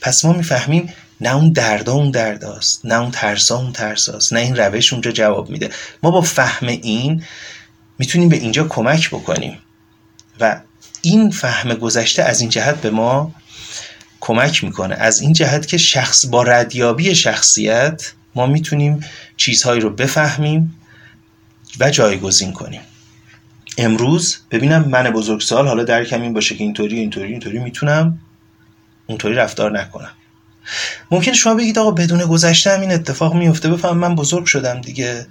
پس 0.00 0.24
ما 0.24 0.32
می‌فهمیم 0.32 0.94
نه 1.20 1.36
اون 1.36 1.52
دردا 1.52 1.92
اون 1.92 2.10
درداست 2.10 2.86
نه 2.86 3.00
اون 3.00 3.10
ترسا 3.10 3.58
اون 3.58 3.72
ترساست 3.72 4.32
نه 4.32 4.40
این 4.40 4.56
روش 4.56 4.92
اونجا 4.92 5.10
جواب 5.10 5.50
میده. 5.50 5.70
ما 6.02 6.10
با 6.10 6.20
فهم 6.20 6.68
این 6.68 7.24
می‌تونیم 7.98 8.28
به 8.28 8.36
اینجا 8.36 8.64
کمک 8.64 9.10
بکنیم. 9.10 9.58
و 10.40 10.60
این 11.02 11.30
فهم 11.30 11.74
گذشته 11.74 12.22
از 12.22 12.40
این 12.40 12.50
جهت 12.50 12.76
به 12.76 12.90
ما 12.90 13.34
کمک 14.20 14.64
می‌کنه. 14.64 14.94
از 14.94 15.20
این 15.20 15.32
جهت 15.32 15.66
که 15.66 15.78
شخص 15.78 16.26
با 16.26 16.42
ردیابی 16.42 17.14
شخصیت 17.14 18.12
ما 18.34 18.46
می‌تونیم 18.46 19.00
چیزهایی 19.36 19.80
رو 19.80 19.90
بفهمیم 19.90 20.74
و 21.80 21.90
جایگزین 21.90 22.52
کنیم. 22.52 22.80
امروز 23.78 24.36
ببینم 24.50 24.88
من 24.88 25.10
بزرگسال 25.10 25.68
حالا 25.68 25.84
درکم 25.84 26.22
این 26.22 26.32
باشه 26.32 26.56
که 26.56 26.64
اینطوری 26.64 26.98
اینطوری 26.98 27.30
اینطوری 27.30 27.58
می‌تونم 27.58 28.18
اونطوری 29.06 29.34
رفتار 29.34 29.80
نکنم. 29.80 30.10
ممکن 31.10 31.32
شما 31.32 31.54
بگید 31.54 31.78
آقا 31.78 31.90
بدون 31.90 32.26
گذشته 32.26 32.70
هم 32.70 32.80
این 32.80 32.92
اتفاق 32.92 33.34
میفته؟ 33.34 33.68
بفهم 33.68 33.98
من 33.98 34.14
بزرگ 34.14 34.44
شدم 34.44 34.80
دیگه. 34.80 35.26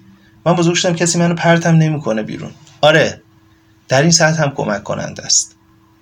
من 0.46 0.56
بزرگ 0.56 0.76
شدم 0.76 0.96
کسی 0.96 1.20
منو 1.20 1.36
پرتم 1.36 1.76
نمی‌کنه 1.76 2.24
بیرون. 2.24 2.52
آره 2.82 3.22
در 3.88 4.02
این 4.02 4.12
ساعت 4.12 4.36
هم 4.36 4.52
کمک 4.56 4.84
کننده 4.84 5.26
است. 5.26 5.56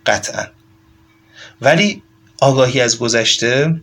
قطعا. 0.05 0.43
ولی 1.61 2.03
آگاهی 2.41 2.81
از 2.81 2.99
گذشته 2.99 3.81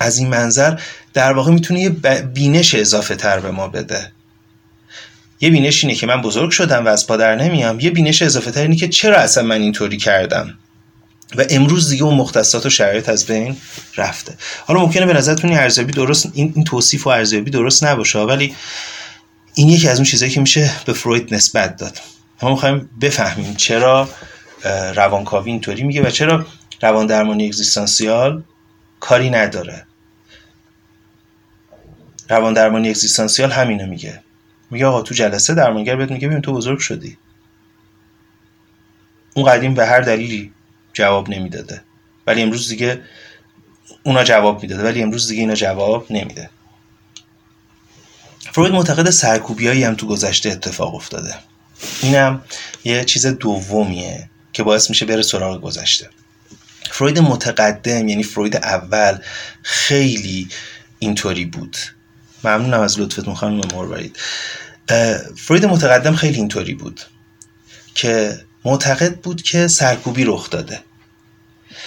از 0.00 0.18
این 0.18 0.28
منظر 0.28 0.80
در 1.14 1.32
واقع 1.32 1.52
می‌تونه 1.52 1.80
یه 1.80 1.90
بینش 2.20 2.74
اضافه 2.74 3.14
تر 3.14 3.40
به 3.40 3.50
ما 3.50 3.68
بده. 3.68 4.12
یه 5.40 5.50
بینش 5.50 5.84
اینه 5.84 5.96
که 5.96 6.06
من 6.06 6.22
بزرگ 6.22 6.50
شدم 6.50 6.84
و 6.84 6.88
از 6.88 7.06
پادر 7.06 7.36
نمیام. 7.36 7.80
یه 7.80 7.90
بینش 7.90 8.22
اضافه 8.22 8.50
تر 8.50 8.62
اینه 8.62 8.76
که 8.76 8.88
چرا 8.88 9.16
اصلا 9.16 9.42
من 9.44 9.60
اینطوری 9.60 9.96
کردم؟ 9.96 10.58
و 11.36 11.44
امروز 11.50 11.90
دیگه 11.90 12.04
اون 12.04 12.14
مختصات 12.14 12.66
و 12.66 12.70
شرایط 12.70 13.08
از 13.08 13.26
بین 13.26 13.56
رفته. 13.96 14.34
حالا 14.66 14.80
ممکنه 14.80 15.06
به 15.06 15.12
نظرتون 15.12 15.50
این 15.50 15.58
ارزیابی 15.58 15.92
درست 15.92 16.30
این, 16.32 16.52
این 16.54 16.64
توصیف 16.64 17.06
و 17.06 17.10
ارزیابی 17.10 17.50
درست 17.50 17.84
نباشه 17.84 18.18
ولی 18.18 18.56
این 19.54 19.68
یکی 19.68 19.88
از 19.88 19.96
اون 19.96 20.04
چیزایی 20.04 20.32
که 20.32 20.40
میشه 20.40 20.70
به 20.86 20.92
فروید 20.92 21.34
نسبت 21.34 21.76
داد. 21.76 21.98
ما 22.42 22.50
می‌خوایم 22.50 22.90
بفهمیم 23.00 23.54
چرا 23.54 24.08
روانکاوی 24.94 25.50
اینطوری 25.50 25.82
میگه 25.82 26.02
و 26.02 26.10
چرا 26.10 26.46
روان 26.82 27.06
درمانی 27.06 27.46
اگزیستانسیال 27.46 28.42
کاری 29.00 29.30
نداره. 29.30 29.86
روان 32.30 32.52
درمانی 32.52 32.88
اگزیستانسیال 32.88 33.50
همینو 33.50 33.86
میگه. 33.86 34.22
میگه 34.70 34.86
آقا 34.86 35.02
تو 35.02 35.14
جلسه 35.14 35.54
درمانگر 35.54 35.96
بهت 35.96 36.10
میگه 36.10 36.28
ببین 36.28 36.40
تو 36.40 36.52
بزرگ 36.52 36.78
شدی. 36.78 37.18
اون 39.34 39.46
قدیم 39.46 39.74
به 39.74 39.86
هر 39.86 40.00
دلیلی 40.00 40.52
جواب 40.96 41.30
نمی‌داده. 41.30 41.82
ولی 42.26 42.42
امروز 42.42 42.68
دیگه 42.68 43.00
اونا 44.02 44.24
جواب 44.24 44.62
می‌داده. 44.62 44.82
ولی 44.82 45.02
امروز 45.02 45.28
دیگه 45.28 45.40
اینا 45.40 45.54
جواب 45.54 46.06
نمیده. 46.10 46.50
فروید 48.52 48.72
معتقد 48.72 49.10
سرکوبیایی 49.10 49.84
هم 49.84 49.94
تو 49.94 50.06
گذشته 50.06 50.50
اتفاق 50.50 50.94
افتاده. 50.94 51.34
اینم 52.02 52.40
یه 52.84 53.04
چیز 53.04 53.26
دومیه 53.26 54.30
که 54.52 54.62
باعث 54.62 54.90
میشه 54.90 55.06
بره 55.06 55.22
سراغ 55.22 55.60
گذشته. 55.60 56.10
فروید 56.90 57.18
متقدم 57.18 58.08
یعنی 58.08 58.22
فروید 58.22 58.56
اول 58.56 59.18
خیلی 59.62 60.48
اینطوری 60.98 61.44
بود. 61.44 61.76
ممنونم 62.44 62.80
از 62.80 63.00
لطفتون 63.00 63.34
خانم 63.34 63.60
مروارید. 63.74 64.18
فروید 65.38 65.66
متقدم 65.66 66.16
خیلی 66.16 66.36
اینطوری 66.36 66.74
بود 66.74 67.00
که 67.94 68.40
معتقد 68.64 69.16
بود 69.20 69.42
که 69.42 69.68
سرکوبی 69.68 70.24
رخ 70.24 70.50
داده. 70.50 70.80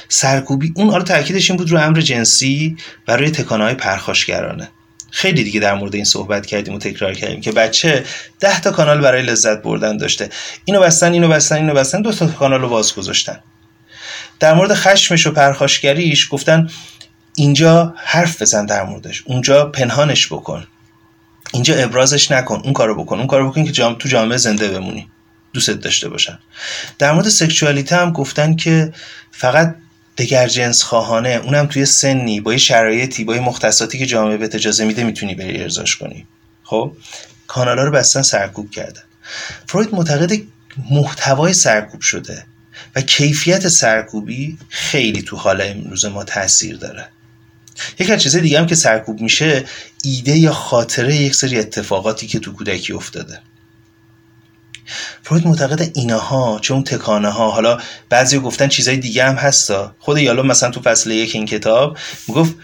سرکوبی 0.10 0.74
اون 0.76 0.90
حالا 0.90 1.04
تاکیدش 1.04 1.52
این 1.52 1.58
بود 1.58 1.72
رو 1.72 1.80
امر 1.80 2.02
جنسی 2.02 2.78
و 3.08 3.16
روی 3.16 3.32
تکانهای 3.32 3.74
پرخاشگرانه. 3.74 4.70
خیلی 5.12 5.44
دیگه 5.44 5.60
در 5.60 5.74
مورد 5.74 5.96
این 5.96 6.04
صحبت 6.04 6.46
کردیم 6.46 6.74
و 6.74 6.80
تکرار 6.80 7.14
کردیم 7.14 7.42
که 7.42 7.52
بچه 7.52 8.06
ده 8.40 8.62
تا 8.62 8.72
کانال 8.72 9.02
برای 9.02 9.22
لذت 9.22 9.62
بردن 9.62 9.98
داشته. 9.98 10.30
اینو 10.66 10.82
بستن 10.82 11.14
اینو 11.14 11.28
بستن 11.28 11.56
اینو 11.56 11.74
بستن 11.74 12.02
دو 12.02 12.12
تا 12.12 12.28
کانال 12.28 12.62
رو 12.62 12.70
باز 12.70 12.96
گذاشتن. 12.96 13.40
در 14.40 14.54
مورد 14.54 14.74
خشمش 14.74 15.28
و 15.28 15.32
پرخاشگریش 15.32 16.28
گفتن 16.32 16.70
اینجا 17.36 17.94
حرف 17.98 18.42
بزن 18.42 18.66
در 18.66 18.84
موردش. 18.84 19.24
اونجا 19.26 19.66
پنهانش 19.66 20.28
بکن. 20.28 20.68
اینجا 21.54 21.76
ابرازش 21.76 22.32
نکن. 22.32 22.62
اون 22.64 22.74
کارو 22.74 23.04
بکن. 23.04 23.18
اون 23.18 23.28
کارو 23.28 23.52
بکن 23.52 23.66
که 23.66 23.72
جام 23.72 23.96
تو 23.96 24.10
جامعه 24.10 24.38
زنده 24.38 24.68
بمونی. 24.68 25.10
دوست 25.54 25.70
داشته 25.70 26.10
باشن. 26.10 26.40
در 26.98 27.12
مورد 27.12 27.30
سکشوالیته 27.30 27.96
هم 27.96 28.12
گفتن 28.12 28.56
که 28.56 28.94
فقط 29.32 29.76
دگر 30.20 30.48
جنس 30.48 30.84
خواهانه. 30.84 31.30
اونم 31.30 31.66
توی 31.66 31.86
سنی 31.86 32.42
با 32.42 32.52
یه 32.52 32.58
شرایطی 32.58 33.24
با 33.24 33.36
یه 33.36 33.42
مختصاتی 33.42 34.00
که 34.00 34.06
جامعه 34.06 34.38
به 34.38 34.50
اجازه 34.54 34.86
میده 34.86 35.04
می‌تونی 35.04 35.36
بری 35.36 35.62
ارزاش 35.62 35.96
کنی. 35.96 36.28
خب؟ 36.64 36.94
کانالا 37.48 37.84
رو 37.84 37.92
بستن 37.92 38.22
سرکوب 38.22 38.72
کردن. 38.72 39.02
فروید 39.68 39.94
معتقد 39.94 40.42
محتوای 40.92 41.54
سرکوب 41.54 42.02
شده 42.02 42.46
و 42.96 43.02
کیفیت 43.02 43.68
سرکوبی 43.68 44.58
خیلی 44.70 45.22
تو 45.22 45.38
حال 45.38 45.62
امروز 45.62 46.06
ما 46.06 46.24
تاثیر 46.24 46.78
داره. 46.78 47.08
یک 48.00 48.10
از 48.10 48.24
چیزهای 48.24 48.44
دیگه 48.44 48.60
هم 48.60 48.66
که 48.66 48.76
سرکوب 48.76 49.22
میشه 49.22 49.66
ایده 50.04 50.38
یا 50.38 50.54
خاطره 50.54 51.16
یک 51.16 51.36
سری 51.36 51.60
اتفاقاتی 51.60 52.28
که 52.28 52.40
تو 52.40 52.54
کودکی 52.54 52.94
افتاده. 52.94 53.42
فروید 55.24 55.48
معتقد 55.48 55.92
اینها 55.94 56.60
چه 56.62 56.74
اون 56.74 56.84
تکانه 56.84 57.30
ها 57.30 57.52
حالا 57.52 57.78
بعضی 58.10 58.40
گفتن 58.40 58.68
چیزای 58.68 58.98
دیگه 58.98 59.24
هم 59.24 59.36
هستا. 59.36 59.96
خود 60.00 60.18
یالو 60.18 60.44
مثلا 60.44 60.70
تو 60.70 60.82
فصل 60.82 61.12
یک 61.12 61.36
این 61.36 61.46
کتاب 61.46 61.98
می‌گفت 62.28 62.56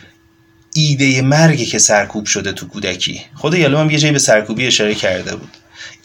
ایده 0.73 1.21
مرگی 1.21 1.65
که 1.65 1.79
سرکوب 1.79 2.25
شده 2.25 2.51
تو 2.51 2.67
کودکی. 2.67 3.21
خود 3.35 3.53
یالو 3.53 3.77
هم 3.77 3.89
یه 3.89 3.97
جایی 3.97 4.13
به 4.13 4.19
سرکوبی 4.19 4.67
اشاره 4.67 4.95
کرده 4.95 5.35
بود. 5.35 5.49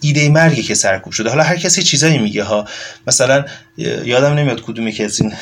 ایده 0.01 0.29
مرگی 0.29 0.63
که 0.63 0.75
سرکوب 0.75 1.13
شده. 1.13 1.29
حالا 1.29 1.43
هر 1.43 1.57
کسی 1.57 1.83
چیزایی 1.83 2.19
میگه 2.19 2.45
ها. 2.45 2.69
مثلا 3.07 3.45
یادم 4.05 4.35
نمیاد 4.35 4.61
کدومی 4.61 4.93
که 4.93 5.05
از 5.05 5.21
این 5.21 5.33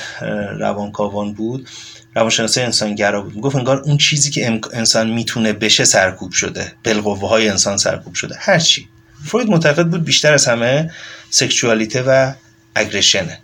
روانکاوان 0.58 1.32
بود 1.32 1.68
روانشناسی 2.14 2.61
انسانگرا 2.61 3.23
بود. 3.23 3.35
می‌گفت 3.35 3.56
انگار 3.56 3.78
اون 3.78 3.99
چیزی 3.99 4.30
که 4.30 4.61
انسان 4.73 5.11
می‌تونه 5.11 5.52
بشه 5.52 5.85
سرکوب 5.85 6.32
شده. 6.32 6.73
بالقوه 6.85 7.28
های 7.28 7.49
انسان 7.49 7.76
سرکوب 7.76 8.14
شده. 8.14 8.35
هر 8.38 8.58
چی. 8.58 8.88
فروید 9.25 9.51
معتقد 9.51 9.87
بود 9.87 10.05
بیشتر 10.05 10.33
از 10.33 10.47
همه 10.47 10.91
سکشوالیته 11.31 12.03
و 12.03 12.33
اگریشنه. 12.75 13.41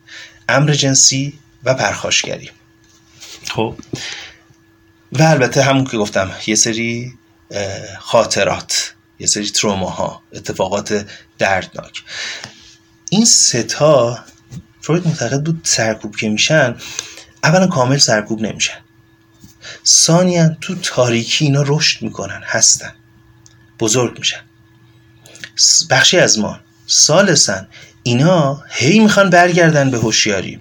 امر 0.48 0.72
جنسی 0.72 1.38
و 1.64 1.74
پرخاشگری. 1.74 2.50
خب. 3.50 3.74
و 5.12 5.22
البته 5.22 5.62
همون 5.62 5.84
که 5.84 5.96
گفتم 5.96 6.30
یه 6.46 6.54
سری 6.54 7.12
خاطرات 7.98 8.94
یه 9.18 9.26
سری 9.26 9.50
تروماها 9.50 10.22
اتفاقات 10.32 11.06
دردناک. 11.38 12.02
این 13.10 13.24
ستا 13.24 14.24
فروید 14.80 15.06
معتقد 15.06 15.42
بود 15.42 15.60
سرکوب 15.64 16.16
که 16.16 16.28
میشن 16.28 16.76
اولا 17.44 17.66
کامل 17.66 17.98
سرکوب 17.98 18.40
نمیشن. 18.42 18.78
ثانیا 19.86 20.48
تو 20.60 20.74
تاریکی 20.74 21.44
اینا 21.44 21.64
رشد 21.66 22.02
می‌کنن 22.02 22.42
هستن. 22.44 22.94
بزرگ 23.80 24.18
میشن. 24.18 24.40
بخشی 25.90 26.18
از 26.18 26.38
ما. 26.38 26.60
سالسن. 26.86 27.68
اینا 28.02 28.62
هی 28.70 28.98
می‌خوان 28.98 29.30
برگردن 29.30 29.90
به 29.90 29.98
هوشیاری. 29.98 30.60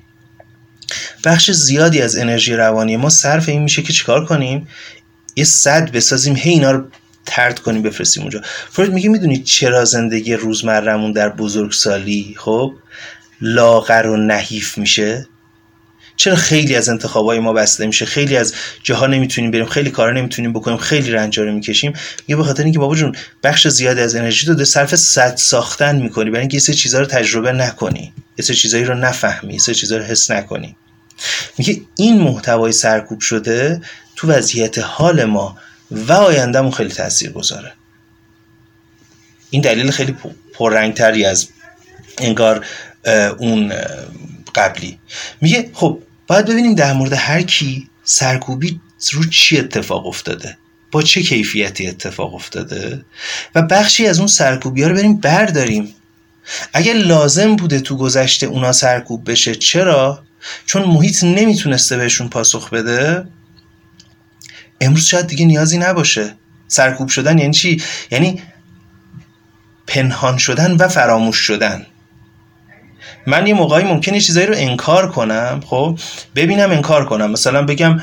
بخش 1.23 1.51
زیادی 1.51 2.01
از 2.01 2.17
انرژی 2.17 2.53
روانی 2.53 2.97
ما 2.97 3.09
صرف 3.09 3.49
این 3.49 3.61
میشه 3.61 3.81
که 3.81 3.93
چیکار 3.93 4.25
کنیم؟ 4.25 4.67
یه 5.35 5.43
صد 5.43 5.91
بسازیم 5.91 6.35
هی 6.35 6.51
اینا 6.51 6.71
رو 6.71 6.83
ترد 7.25 7.59
کنیم 7.59 7.81
بفرستیم 7.81 8.23
اونجا. 8.23 8.41
فروید 8.71 8.93
میگه 8.93 9.09
می‌دونید 9.09 9.43
چرا 9.43 9.85
زندگی 9.85 10.33
روزمرمون 10.33 11.11
در 11.11 11.29
بزرگسالی؟ 11.29 12.35
خب 12.37 12.73
لاغر 13.41 14.07
و 14.07 14.17
نحیف 14.17 14.77
میشه. 14.77 15.27
چرا 16.15 16.35
خیلی 16.35 16.75
از 16.75 16.89
انتخابای 16.89 17.39
ما 17.39 17.53
بسته 17.53 17.85
میشه 17.85 18.05
خیلی 18.05 18.37
از 18.37 18.53
جاها 18.83 19.07
نمی‌تونیم 19.07 19.51
بریم 19.51 19.65
خیلی 19.65 19.91
کارا 19.91 20.11
نمی‌تونیم 20.11 20.53
بکنیم 20.53 20.77
خیلی 20.77 21.11
رنجا 21.11 21.43
رو 21.43 21.51
می‌کشیم. 21.51 21.93
یه 22.27 22.35
به 22.35 22.43
خاطر 22.43 22.63
اینکه 22.63 22.79
بابا 22.79 22.95
جون 22.95 23.15
بخش 23.43 23.67
زیادی 23.67 24.01
از 24.01 24.15
انرژی 24.15 24.45
تو 24.45 24.65
صرف 24.65 24.95
صد 24.95 25.35
ساختن 25.35 25.95
می‌کنی 25.95 26.29
برای 26.29 26.39
اینکه 26.39 26.59
سری 26.59 26.75
چیزا 26.75 26.99
رو 26.99 27.05
تجربه 27.05 27.51
نکنی. 27.51 28.13
سری 28.41 28.55
چیزایی 28.55 28.83
رو 28.83 28.93
نفهمی 28.93 29.59
سری 29.59 29.75
چیزا 29.75 29.97
رو 29.97 30.03
حس 30.03 30.31
نکنی. 30.31 30.75
میگه 31.57 31.81
این 31.95 32.21
محتوای 32.21 32.71
سرکوب 32.71 33.19
شده 33.19 33.81
تو 34.15 34.27
وضعیت 34.27 34.77
حال 34.79 35.25
ما 35.25 35.57
و 35.91 36.13
آیندهمون 36.13 36.71
خیلی 36.71 36.89
تاثیر 36.89 37.31
گذاره 37.31 37.73
این 39.49 39.61
دلیل 39.61 39.91
خیلی 39.91 40.15
پررنگتری 40.53 41.25
از 41.25 41.47
انگار 42.17 42.65
اون 43.37 43.73
قبلی. 44.55 44.99
میگه 45.41 45.69
خب 45.73 45.99
باید 46.27 46.45
ببینیم 46.45 46.75
در 46.75 46.93
مورد 46.93 47.13
هر 47.13 47.41
کی 47.41 47.89
سرکوبی 48.03 48.81
رو 49.11 49.23
چی 49.23 49.59
اتفاق 49.59 50.07
افتاده؟ 50.07 50.57
با 50.91 51.01
چه 51.01 51.21
کیفیتی 51.23 51.87
اتفاق 51.87 52.35
افتاده؟ 52.35 53.05
و 53.55 53.61
بخشی 53.61 54.07
از 54.07 54.19
اون 54.19 54.27
سرکوبی 54.27 54.83
ها 54.83 54.89
رو 54.89 54.95
بریم 54.95 55.17
برداریم. 55.17 55.95
اگر 56.73 56.93
لازم 56.93 57.55
بوده 57.55 57.79
تو 57.79 57.97
گذشته 57.97 58.45
اونا 58.45 58.71
سرکوب 58.71 59.31
بشه 59.31 59.55
چرا؟ 59.55 60.23
چون 60.65 60.83
محیط 60.83 61.23
نمی‌تونسته 61.23 61.97
بهشون 61.97 62.29
پاسخ 62.29 62.69
بده. 62.69 63.27
امروز 64.81 65.05
شاید 65.05 65.27
دیگه 65.27 65.45
نیازی 65.45 65.77
نباشه. 65.77 66.35
سرکوب 66.67 67.09
شدن 67.09 67.37
یعنی 67.37 67.53
چی؟ 67.53 67.83
یعنی 68.11 68.41
پنهان 69.87 70.37
شدن 70.37 70.71
و 70.71 70.87
فراموش 70.87 71.37
شدن. 71.37 71.85
من 73.27 73.47
یه 73.47 73.53
موقعی 73.53 73.83
ممکنه 73.83 74.19
چیزایی 74.19 74.47
رو 74.47 74.53
انکار 74.57 75.11
کنم 75.11 75.61
خب؟ 75.65 75.99
ببینم 76.35 76.71
انکار 76.71 77.05
کنم. 77.05 77.31
مثلا 77.31 77.65
بگم 77.65 78.01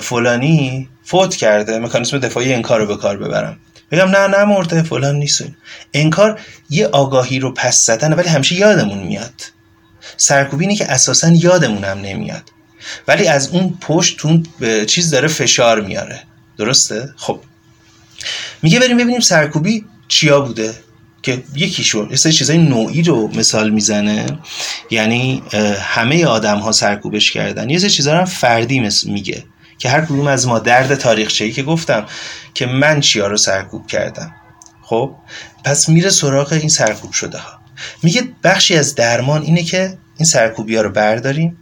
فلانی 0.00 0.88
فوت 1.04 1.36
کرده 1.36 1.78
مکانیسم 1.78 2.18
دفاعی 2.18 2.54
انکار 2.54 2.80
رو 2.80 2.86
به 2.86 2.96
کار 2.96 3.16
ببرم. 3.16 3.58
بگم 3.90 4.08
نه 4.08 4.26
نه 4.26 4.44
مرده 4.44 4.82
فلان 4.82 5.16
نیست. 5.16 5.44
انکار 5.94 6.40
یه 6.70 6.86
آگاهی 6.86 7.38
رو 7.38 7.54
پس 7.54 7.86
زدن 7.86 8.12
ولی 8.12 8.28
همیشه 8.28 8.54
یادمون 8.54 8.98
میاد. 8.98 9.42
سرکوبی 10.16 10.64
اینه 10.64 10.76
که 10.76 10.92
اساسا 10.92 11.28
یادمون 11.28 11.84
هم 11.84 11.98
نمیاد. 11.98 12.42
ولی 13.08 13.26
از 13.26 13.48
اون 13.48 13.78
پشت 13.80 14.18
تون 14.18 14.46
چیز 14.86 15.10
داره 15.10 15.28
فشار 15.28 15.80
میاره. 15.80 16.20
درسته؟ 16.58 17.08
خب. 17.16 17.40
میگه 18.62 18.80
بریم 18.80 18.96
ببینیم 18.96 19.20
سرکوبی 19.20 19.84
چیا 20.08 20.40
بوده. 20.40 20.74
که 21.24 21.42
یکیشون 21.54 22.10
یه 22.10 22.16
سری 22.16 22.32
چیزای 22.32 22.58
نوعی 22.58 23.02
رو 23.02 23.28
مثال 23.28 23.70
می‌زنه. 23.70 24.26
یعنی 24.90 25.42
همه 25.80 26.26
آدم 26.26 26.58
ها 26.58 26.72
سرکوبش 26.72 27.30
کردن. 27.30 27.70
یه 27.70 27.78
سری 27.78 27.90
چیزا 27.90 28.18
هم 28.18 28.24
فردی 28.24 28.90
میگه 29.06 29.44
که 29.78 29.88
هر 29.88 30.00
کدوم 30.00 30.26
از 30.26 30.46
ما 30.46 30.58
درد 30.58 30.94
تاریخچه‌ای 30.94 31.52
که 31.52 31.62
گفتم 31.62 32.06
که 32.54 32.66
من 32.66 33.00
چیا 33.00 33.26
رو 33.26 33.36
سرکوب 33.36 33.86
کردم. 33.86 34.34
خب؟ 34.82 35.14
پس 35.64 35.88
میره 35.88 36.10
سراغ 36.10 36.52
این 36.52 36.68
سرکوب 36.68 37.12
شده 37.12 37.38
ها 37.38 37.58
میگه 38.02 38.22
بخشی 38.44 38.76
از 38.76 38.94
درمان 38.94 39.42
اینه 39.42 39.62
که 39.62 39.98
این 40.16 40.26
سرکوبی 40.26 40.76
رو 40.76 40.90
برداریم 40.90 41.56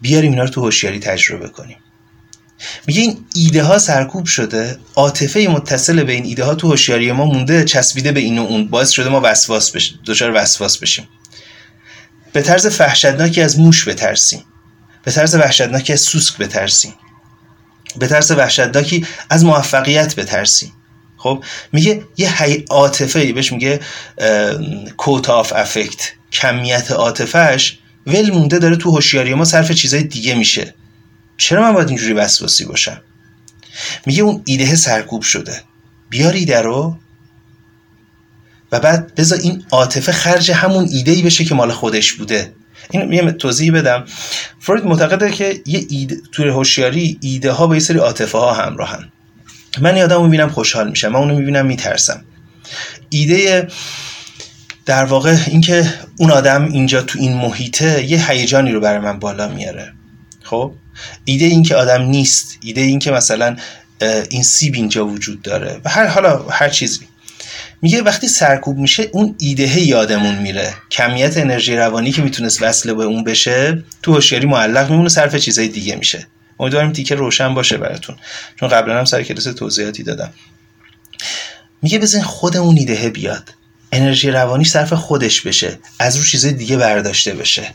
بیاریم 0.00 0.30
اینا 0.30 0.44
رو 0.44 0.50
تو 0.50 0.60
هوشیاری 0.60 0.98
تجربه 0.98 1.48
کنیم. 1.48 1.76
میگه 2.86 3.00
این 3.00 3.24
ایده 3.34 3.62
ها 3.62 3.78
سرکوب 3.78 4.26
شده 4.26 4.78
عاطفه 4.94 5.40
متصل 5.40 6.02
به 6.02 6.12
این 6.12 6.24
ایده 6.24 6.44
ها 6.44 6.54
تو 6.54 6.68
هوشیاری 6.68 7.12
ما 7.12 7.24
مونده 7.24 7.64
چسبیده 7.64 8.12
به 8.12 8.20
این 8.20 8.38
و 8.38 8.42
اون 8.42 8.68
باعث 8.68 8.90
شده 8.90 9.08
ما 9.08 9.20
وسواس 9.24 9.70
بشیم 9.70 9.98
دچار 10.06 10.32
وسواس 10.34 10.78
بشیم. 10.78 11.08
به 12.32 12.42
طرز 12.42 12.80
وحشتناکی 12.80 13.42
از 13.42 13.60
موش 13.60 13.88
بترسیم. 13.88 14.44
به 15.04 15.12
طرز 15.12 15.34
وحشتناکی 15.34 15.92
از 15.92 16.00
سوسک 16.00 16.38
بترسیم. 16.38 16.94
به 17.98 18.06
طرز 18.06 18.30
وحشتناکی 18.30 19.06
از 19.30 19.44
موفقیت 19.44 20.16
بترسیم. 20.16 20.72
خب 21.16 21.44
میگه 21.72 22.04
یه 22.16 22.64
عاطفه 22.70 23.32
بهش 23.32 23.52
میگه 23.52 23.80
کوت 24.96 25.30
آف 25.30 25.52
افکت 25.56 26.10
کمیت 26.32 26.90
عاطفهش 26.90 27.78
ول 28.06 28.30
مونده 28.30 28.58
داره 28.58 28.76
تو 28.76 28.90
هوشیاری 28.90 29.34
ما 29.34 29.44
صرف 29.44 29.72
چیزای 29.72 30.02
دیگه 30.02 30.34
میشه. 30.34 30.74
چرا 31.36 31.62
من 31.62 31.72
باید 31.72 31.88
اینجوری 31.88 32.12
وسواسی 32.12 32.64
باشم؟ 32.64 33.00
میگه 34.06 34.22
اون 34.22 34.42
ایده 34.44 34.76
سرکوب 34.76 35.22
شده. 35.22 35.62
بیار 36.10 36.32
ایده 36.32 36.60
رو. 36.60 36.96
و 38.72 38.80
بعد 38.80 39.14
بذار 39.14 39.38
این 39.38 39.64
عاطفه 39.70 40.12
خرج 40.12 40.50
همون 40.50 40.88
ایده 40.92 41.12
ای 41.12 41.22
بشه 41.22 41.44
که 41.44 41.54
مال 41.54 41.72
خودش 41.72 42.12
بوده. 42.12 42.52
این 42.90 43.12
یه 43.12 43.32
توضیح 43.32 43.72
بدم. 43.72 44.04
فروید 44.60 44.84
معتقده 44.84 45.30
که 45.30 45.62
یه 45.66 45.86
ایده 45.88 46.16
توی 46.32 46.48
هوشیاری 46.48 47.18
ایده 47.22 47.52
ها 47.52 47.66
با 47.66 47.74
یه 47.74 47.80
سری 47.80 47.98
عاطفه 47.98 48.38
ها 48.38 48.54
همراهن. 48.54 49.12
من 49.80 49.96
یادم 49.96 50.22
می‌بینم 50.22 50.48
خوشحال 50.48 50.90
میشم. 50.90 51.08
من 51.08 51.16
اونو 51.20 51.38
می‌بینم 51.38 51.66
میترسم. 51.66 52.24
ایده 53.10 53.68
در 54.86 55.04
واقع 55.04 55.36
اینکه 55.46 55.94
اون 56.18 56.30
آدم 56.30 56.64
اینجا 56.64 57.02
تو 57.02 57.18
این 57.18 57.36
محیطه 57.36 58.04
یه 58.04 58.30
هیجانی 58.30 58.72
رو 58.72 58.80
برای 58.80 58.98
من 58.98 59.18
بالا 59.18 59.48
میاره. 59.48 59.92
خب؟ 60.42 60.72
ایده 61.24 61.44
این 61.44 61.62
که 61.62 61.76
آدم 61.76 62.02
نیست 62.02 62.58
ایده 62.60 62.80
این 62.80 62.98
که 62.98 63.10
مثلا 63.10 63.56
این 64.30 64.42
سیب 64.42 64.74
اینجا 64.74 65.06
وجود 65.06 65.42
داره 65.42 65.80
و 65.84 65.88
هر 65.90 66.06
حالا 66.06 66.48
هر 66.48 66.68
چیزی. 66.68 67.00
میگه 67.82 68.02
وقتی 68.02 68.28
سرکوب 68.28 68.78
میشه 68.78 69.08
اون 69.12 69.34
ایده 69.38 69.80
یادمون 69.80 70.34
میره. 70.34 70.74
کمیت 70.90 71.36
انرژی 71.36 71.76
روانی 71.76 72.12
که 72.12 72.22
می‌تونست 72.22 72.62
وصله 72.62 72.94
به 72.94 73.04
اون 73.04 73.24
بشه 73.24 73.84
تو 74.02 74.14
هوشیاری 74.14 74.46
معلق 74.46 74.90
میمونه 74.90 75.08
صرف 75.08 75.36
چیزای 75.36 75.68
دیگه 75.68 75.96
میشه. 75.96 76.26
امیدوارم 76.60 76.92
تیکه 76.92 77.14
روشن 77.14 77.54
باشه 77.54 77.76
براتون. 77.76 78.16
چون 78.60 78.68
قبلا 78.68 78.98
هم 78.98 79.04
سر 79.04 79.22
کلاس 79.22 79.44
توضیحاتی 79.44 80.02
دادم. 80.02 80.32
میگه 81.82 81.98
بزن 81.98 82.22
خود 82.22 82.56
اون 82.56 82.76
ایده 82.76 83.10
بیاد. 83.10 83.50
انرژی 83.92 84.30
روانی 84.30 84.64
صرف 84.64 84.92
خودش 84.92 85.40
بشه. 85.40 85.78
از 85.98 86.16
رو 86.16 86.24
چیزای 86.24 86.52
دیگه 86.52 86.76
برداشته 86.76 87.32
بشه. 87.32 87.74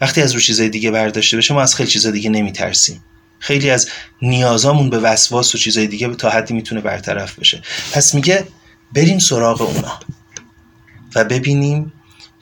وقتی 0.00 0.22
از 0.22 0.32
رو 0.32 0.40
چیزای 0.40 0.68
دیگه 0.68 0.90
برداشته 0.90 1.36
بشه 1.36 1.54
ما 1.54 1.62
از 1.62 1.74
خیلی 1.74 1.90
چیزای 1.90 2.12
دیگه 2.12 2.30
نمیترسیم. 2.30 3.04
خیلی 3.38 3.70
از 3.70 3.88
نیازامون 4.22 4.90
به 4.90 4.98
وسواس 4.98 5.54
و 5.54 5.58
چیزای 5.58 5.86
دیگه 5.86 6.14
تا 6.14 6.30
حدی 6.30 6.54
می‌تونه 6.54 6.80
برطرف 6.80 7.38
بشه. 7.38 7.62
پس 7.92 8.14
میگه 8.14 8.46
بریم 8.94 9.18
سراغ 9.18 9.62
اونا 9.62 10.00
و 11.14 11.24
ببینیم 11.24 11.92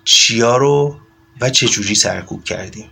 چیا 0.04 0.56
رو 0.56 1.00
و 1.40 1.50
چه 1.50 1.68
جوری 1.68 1.94
سرکوب 1.94 2.44
کردیم. 2.44 2.90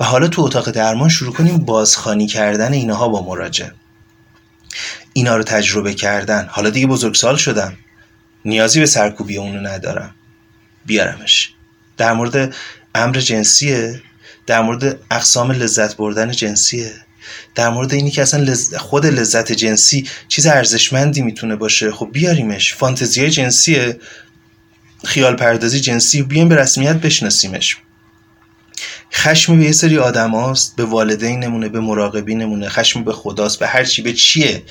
و 0.00 0.04
حالا 0.04 0.28
تو 0.28 0.42
اتاق 0.42 0.70
درمان 0.70 1.08
شروع 1.08 1.32
کنیم 1.32 1.58
بازخانی 1.58 2.26
کردن 2.26 2.72
اینها 2.72 3.08
با 3.08 3.22
مراجع 3.22 3.68
اینا 5.12 5.36
رو 5.36 5.42
تجربه 5.42 5.94
کردن. 5.94 6.48
حالا 6.50 6.70
دیگه 6.70 6.86
بزرگسال 6.86 7.36
شدم 7.36 7.76
نیازی 8.44 8.80
به 8.80 8.86
سرکوبی 8.86 9.36
اونو 9.36 9.68
ندارم. 9.68 10.14
بیارمش. 10.86 11.52
در 11.96 12.12
مورد 12.12 12.54
امر 12.94 13.20
جنسیه. 13.20 14.02
در 14.46 14.62
مورد 14.62 14.98
اقسام 15.10 15.52
لذت 15.52 15.96
بردن 15.96 16.30
جنسیه. 16.30 16.92
در 17.54 17.68
مورد 17.68 17.94
اینی 17.94 18.10
که 18.10 18.22
اصلا 18.22 18.54
خود 18.78 19.06
لذت 19.06 19.52
جنسی 19.52 20.08
چیز 20.28 20.46
ارزشمندی 20.46 21.22
می‌تونه 21.22 21.56
باشه. 21.56 21.92
خب 21.92 22.08
بیاریمش. 22.12 22.74
فانتزیای 22.74 23.30
جنسیه. 23.30 23.98
خیال 25.04 25.36
پردازی 25.36 25.80
جنسی. 25.80 26.22
بیایم 26.22 26.48
به 26.48 26.56
رسمیت 26.56 26.96
بشناسیمش. 26.96 27.76
خشم 29.12 29.58
به 29.58 29.64
یه 29.64 29.72
سری 29.72 29.98
آدم 29.98 30.30
هاست 30.30 30.76
به 30.76 30.84
والدینمونه 30.84 31.68
به 31.68 31.80
مراقبینمونه. 31.80 32.68
خشم 32.68 33.04
به 33.04 33.12
خداست. 33.12 33.58
به 33.58 33.66
هر 33.66 33.84
چی. 33.84 34.02
به 34.02 34.12
چیه؟ 34.12 34.62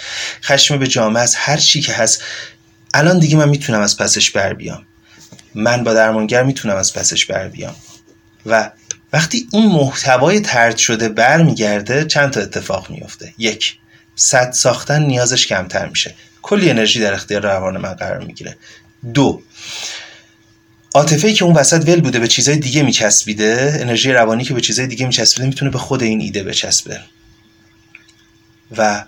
خشم 0.43 0.77
به 0.77 0.87
جامعه 0.87 1.23
است. 1.23 1.35
هر 1.39 1.57
چی 1.57 1.81
که 1.81 1.93
هست. 1.93 2.23
الان 2.93 3.19
دیگه 3.19 3.37
من 3.37 3.49
می‌تونم 3.49 3.81
از 3.81 3.97
پسش 3.97 4.31
بر 4.31 4.53
بیام. 4.53 4.85
من 5.55 5.83
با 5.83 5.93
درمانگر 5.93 6.43
می‌تونم 6.43 6.75
از 6.75 6.93
پسش 6.93 7.25
بر 7.25 7.47
بیام. 7.47 7.75
و 8.45 8.71
وقتی 9.13 9.47
اون 9.51 9.65
محتوای 9.65 10.39
ترد 10.39 10.77
شده 10.77 11.09
برمیگرده 11.09 12.05
چند 12.05 12.31
تا 12.31 12.41
اتفاق 12.41 12.89
میفته 12.89 13.33
یک 13.37 13.77
صد 14.15 14.51
ساختن 14.51 15.03
نیازش 15.03 15.47
کمتر 15.47 15.89
میشه. 15.89 16.15
کلی 16.41 16.69
انرژی 16.69 16.99
در 16.99 17.13
اختیار 17.13 17.41
روان 17.41 17.77
من 17.77 17.93
قرار 17.93 18.23
می‌گیره. 18.23 18.57
دو 19.13 19.41
عاطفه 20.93 21.33
که 21.33 21.45
اون 21.45 21.55
وسط 21.55 21.89
ول 21.89 22.01
بوده 22.01 22.19
به 22.19 22.27
چیزای 22.27 22.55
دیگه 22.55 22.83
میچسبیده 22.83 23.77
انرژی 23.81 24.11
روانی 24.11 24.43
که 24.43 24.53
به 24.53 24.61
چیزای 24.61 24.87
دیگه 24.87 25.05
میچسبیده 25.05 25.47
می‌تونه 25.47 25.71
به 25.71 25.77
خود 25.77 26.03
این 26.03 26.21
ایده 26.21 26.43
بچسبه. 26.43 26.99
و 28.77 29.05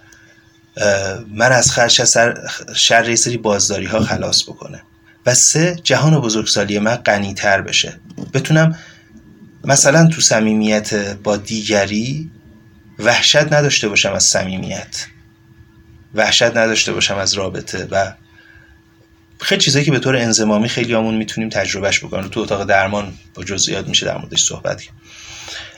من 1.30 1.52
از 1.52 1.72
خرش 1.72 2.02
شر 2.76 3.10
یه 3.10 3.16
سری 3.16 3.38
بازداری 3.38 3.86
ها 3.86 4.00
خلاص 4.00 4.44
بکنه. 4.44 4.82
و 5.26 5.34
سه 5.34 5.80
جهان 5.84 6.20
بزرگسالی 6.20 6.80
من 6.80 6.96
غنیتر 6.96 7.62
بشه. 7.62 8.00
بتونم 8.34 8.80
مثلا 9.64 10.08
تو 10.08 10.22
صمیمیت 10.22 10.94
با 11.24 11.38
دیگری 11.38 12.32
وحشت 13.00 13.54
نداشته 13.54 13.90
باشم 13.90 14.14
از 14.14 14.24
صمیمیت. 14.24 15.06
وحشت 16.16 16.58
نداشته 16.58 16.94
باشم 16.94 17.18
از 17.18 17.34
رابطه 17.34 17.88
و 17.92 18.14
خیلی 19.40 19.62
چیزایی 19.62 19.86
که 19.86 19.92
به 19.92 20.00
طور 20.00 20.16
انزمامی 20.18 20.70
خیلی 20.70 20.94
همون 20.94 21.16
می‌تونیم 21.16 21.50
تجربهش 21.50 22.00
بکنیم. 22.00 22.28
تو 22.28 22.40
اتاق 22.40 22.64
درمان 22.64 23.14
با 23.34 23.44
جزئیات 23.44 23.88
میشه 23.88 24.06
در 24.06 24.18
موردش 24.18 24.44
صحبت 24.44 24.82
کرد. 24.82 24.96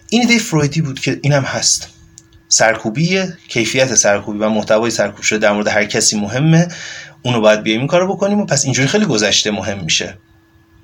این 0.10 0.22
ایده 0.22 0.40
فرویدی 0.40 0.82
بود 0.82 1.00
که 1.00 1.20
اینم 1.24 1.44
هست. 1.44 1.90
سرکوبی 2.48 3.24
کیفیت 3.48 3.96
سرکوبی 3.96 4.40
و 4.40 4.50
محتوای 4.50 4.92
سرکوب 4.92 5.22
شده 5.22 5.40
در 5.40 5.52
مورد 5.52 5.68
هر 5.68 5.86
کسی 5.86 6.20
مهمه. 6.20 6.68
اونو 7.22 7.42
باید 7.42 7.64
بیایم 7.64 7.80
این 7.80 7.88
کارو 7.88 8.16
بکنیم 8.16 8.40
و 8.40 8.46
پس 8.46 8.66
اینجوری 8.66 8.88
خیلی 8.88 9.06
گذشته 9.06 9.52
مهم 9.52 9.84
میشه. 9.84 10.18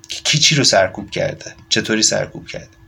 کی 0.08 0.38
چی 0.38 0.54
رو 0.54 0.64
سرکوب 0.64 1.10
کرده؟ 1.10 1.54
چطوری 1.68 2.02
سرکوب 2.02 2.46
کرده؟ 2.46 2.81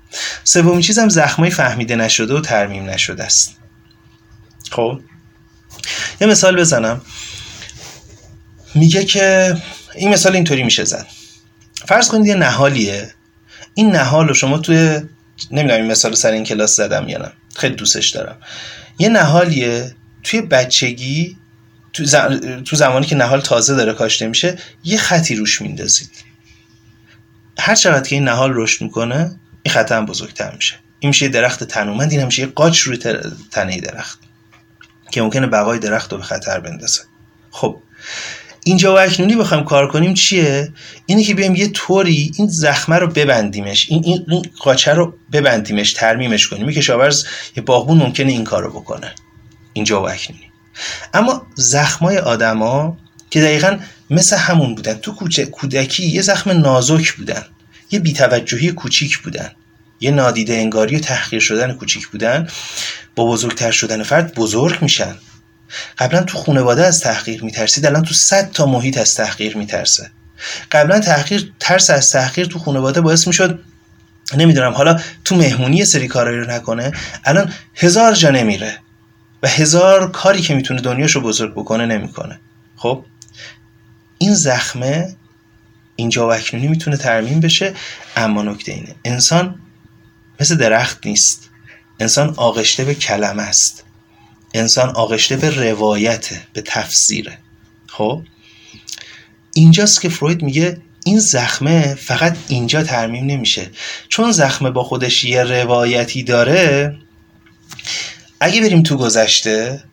سومین 0.45 0.81
چیزم 0.81 1.09
زخمای 1.09 1.51
فهمیده 1.51 1.97
نشده 1.97 2.35
و 2.35 2.41
ترمیم 2.41 2.91
نشده 2.91 3.25
است. 3.25 3.57
خب؟ 4.71 5.01
یه 6.21 6.27
مثال 6.27 6.61
بزنم. 6.61 7.03
میگه 8.75 9.05
که 9.05 9.57
این 9.95 10.11
مثال 10.11 10.35
اینطوری 10.35 10.63
میشه 10.63 10.85
زد. 10.85 11.07
فرض 11.87 12.09
کنید 12.09 12.27
یه 12.27 12.35
نهالیه. 12.35 13.15
این 13.75 13.91
نهال 13.91 14.29
رو 14.29 14.35
شما 14.35 14.59
توی 14.59 15.01
نمی‌دونم 15.51 15.81
این 15.81 15.91
مثال 15.91 16.15
سر 16.15 16.31
این 16.31 16.45
کلاس 16.45 16.77
زدم 16.77 17.09
یا 17.09 17.19
نه. 17.19 17.33
خیلی 17.57 17.75
دوستش 17.75 18.09
دارم. 18.09 18.37
یه 18.99 19.09
نهالیه 19.09 19.95
توی 20.23 20.41
بچگی 20.41 21.37
تو, 21.93 22.05
تو 22.65 22.77
زمانی 22.77 23.07
که 23.07 23.17
نهال 23.17 23.41
تازه 23.41 23.75
داره 23.75 23.93
کاشته 23.93 24.27
میشه 24.27 24.59
یه 24.85 24.99
خطی 24.99 25.35
روش 25.35 25.63
میندازید. 25.63 26.11
هر 27.59 27.75
چقدر 27.75 28.09
که 28.09 28.17
این 28.17 28.25
نهال 28.25 28.53
رشد 28.55 28.83
می‌کنه 28.83 29.41
این 29.65 29.75
خط 29.75 29.93
هم 29.93 30.07
بزرگتر 30.07 30.55
میشه. 30.55 30.75
این 31.01 31.09
میشه 31.09 31.29
درخت 31.29 31.65
تنومند 31.65 32.13
این 32.13 32.25
میشه 32.25 32.43
یه 32.43 32.47
قاچ 32.47 32.79
روی 32.79 32.97
تنه 33.51 33.81
درخت 33.81 34.19
که 35.11 35.23
ممکنه 35.23 35.47
بقای 35.47 35.79
درخت 35.79 36.13
رو 36.13 36.19
به 36.19 36.25
خطر 36.25 36.61
بندازه. 36.61 37.01
خب 37.51 37.77
اینجا 38.65 38.95
و 38.95 38.99
اکنونی 38.99 39.37
بخوایم 39.37 39.65
کار 39.65 39.89
کنیم 39.89 40.15
چیه؟ 40.15 40.73
اینه 41.07 41.25
که 41.25 41.35
بیایم 41.35 41.55
یه 41.55 41.69
طوری 41.69 42.33
این 42.37 42.49
زخمه 42.49 42.97
رو 42.97 43.07
ببندیمش 43.07 43.87
این 43.91 44.05
این, 44.05 44.43
قاچه 44.59 44.93
رو 44.93 45.15
ببندیمش 45.33 45.93
ترمیمش 45.93 46.49
کنیم. 46.49 46.69
یه 46.69 46.75
کشاورز 46.75 47.25
یه 47.57 47.63
باغبون 47.63 47.99
ممکنه 47.99 48.33
این 48.33 48.45
کار 48.45 48.63
رو 48.63 48.71
بکنه. 48.71 49.15
اینجا 49.73 50.03
و 50.03 50.09
اکنونی. 50.09 50.51
اما 51.15 51.47
زخمای 51.55 52.19
آدما 52.19 52.97
که 53.31 53.41
دقیقا 53.41 53.79
مثل 54.11 54.37
همون 54.37 54.75
بودن 54.75 54.95
تو 54.95 55.15
کودکی 55.53 56.07
یه 56.07 56.23
زخم 56.23 56.51
نازک 56.51 57.13
بودن. 57.13 57.45
یه 57.95 58.01
بیتوجهی 58.01 58.73
کوچیک 58.73 59.19
بودن. 59.19 59.51
یه 60.01 60.11
نادیده 60.11 60.55
انگاری 60.55 60.97
و 60.97 60.99
تحقیر 60.99 61.41
شدن 61.41 61.73
کوچیک 61.73 62.09
بودن. 62.09 62.49
با 63.17 63.27
بزرگتر 63.27 63.71
شدن 63.71 64.03
فرد 64.03 64.35
بزرگ 64.35 64.83
میشن. 64.83 65.15
قبلا 65.99 66.23
تو 66.23 66.39
خانواده 66.39 66.87
از 66.87 67.01
تحقیر 67.01 67.45
میترسید 67.45 67.87
الان 67.87 68.03
تو 68.03 68.15
صد 68.15 68.51
تا 68.51 68.67
محیط 68.67 68.99
از 68.99 69.15
تحقیر 69.15 69.57
میترسه. 69.57 70.11
قبلا 70.73 71.01
تحقیر 71.01 71.53
ترس 71.61 71.91
از 71.91 72.11
تحقیر 72.11 72.47
تو 72.47 72.59
خانواده 72.59 73.01
باعث 73.01 73.27
می‌شد 73.27 73.61
نمی‌دونم 74.37 74.73
حالا 74.73 75.01
تو 75.25 75.37
مهمونی 75.37 75.85
سری 75.85 76.09
کارایی 76.09 76.39
رو 76.39 76.51
نکنه 76.51 76.93
الان 77.25 77.53
هزار 77.75 78.15
جا 78.15 78.31
نمیره 78.31 78.79
و 79.43 79.49
هزار 79.49 80.11
کاری 80.11 80.41
که 80.41 80.55
می‌تونه 80.55 80.81
دنیاشو 80.81 81.21
بزرگ 81.21 81.53
بکنه 81.53 81.87
نمی‌کنه. 81.87 82.41
خب؟ 82.77 83.05
این 84.19 84.35
زخمه 84.35 85.17
اینجا 85.97 86.29
و 86.29 86.33
اکنونی 86.33 86.69
می‌تونه 86.69 86.97
ترمیم 86.97 87.41
بشه 87.41 87.75
اما 88.17 88.43
نکته 88.43 88.73
اینه. 88.73 88.95
انسان 89.05 89.61
مثل 90.41 90.57
درخت 90.57 91.07
نیست. 91.07 91.51
انسان 92.01 92.35
آغشته 92.37 92.85
به 92.85 92.95
کلمه 92.95 93.43
است. 93.43 93.85
انسان 94.55 94.89
آغشته 94.89 95.37
به 95.37 95.51
روایته 95.51 96.41
به 96.53 96.63
تفسیره. 96.63 97.39
خب؟ 97.87 98.23
اینجاست 99.55 100.01
که 100.01 100.09
فروید 100.09 100.43
میگه 100.43 100.79
این 101.05 101.19
زخمه 101.19 101.95
فقط 101.95 102.37
اینجا 102.49 102.83
ترمیم 102.83 103.27
نمیشه. 103.27 103.71
چون 104.09 104.33
زخمه 104.33 104.71
با 104.71 104.85
خودش 104.85 105.25
یه 105.25 105.43
روایتی 105.43 106.23
داره 106.23 106.97
اگه 108.41 108.61
بریم 108.61 108.83
تو 108.83 108.97
گذشته 108.97 109.85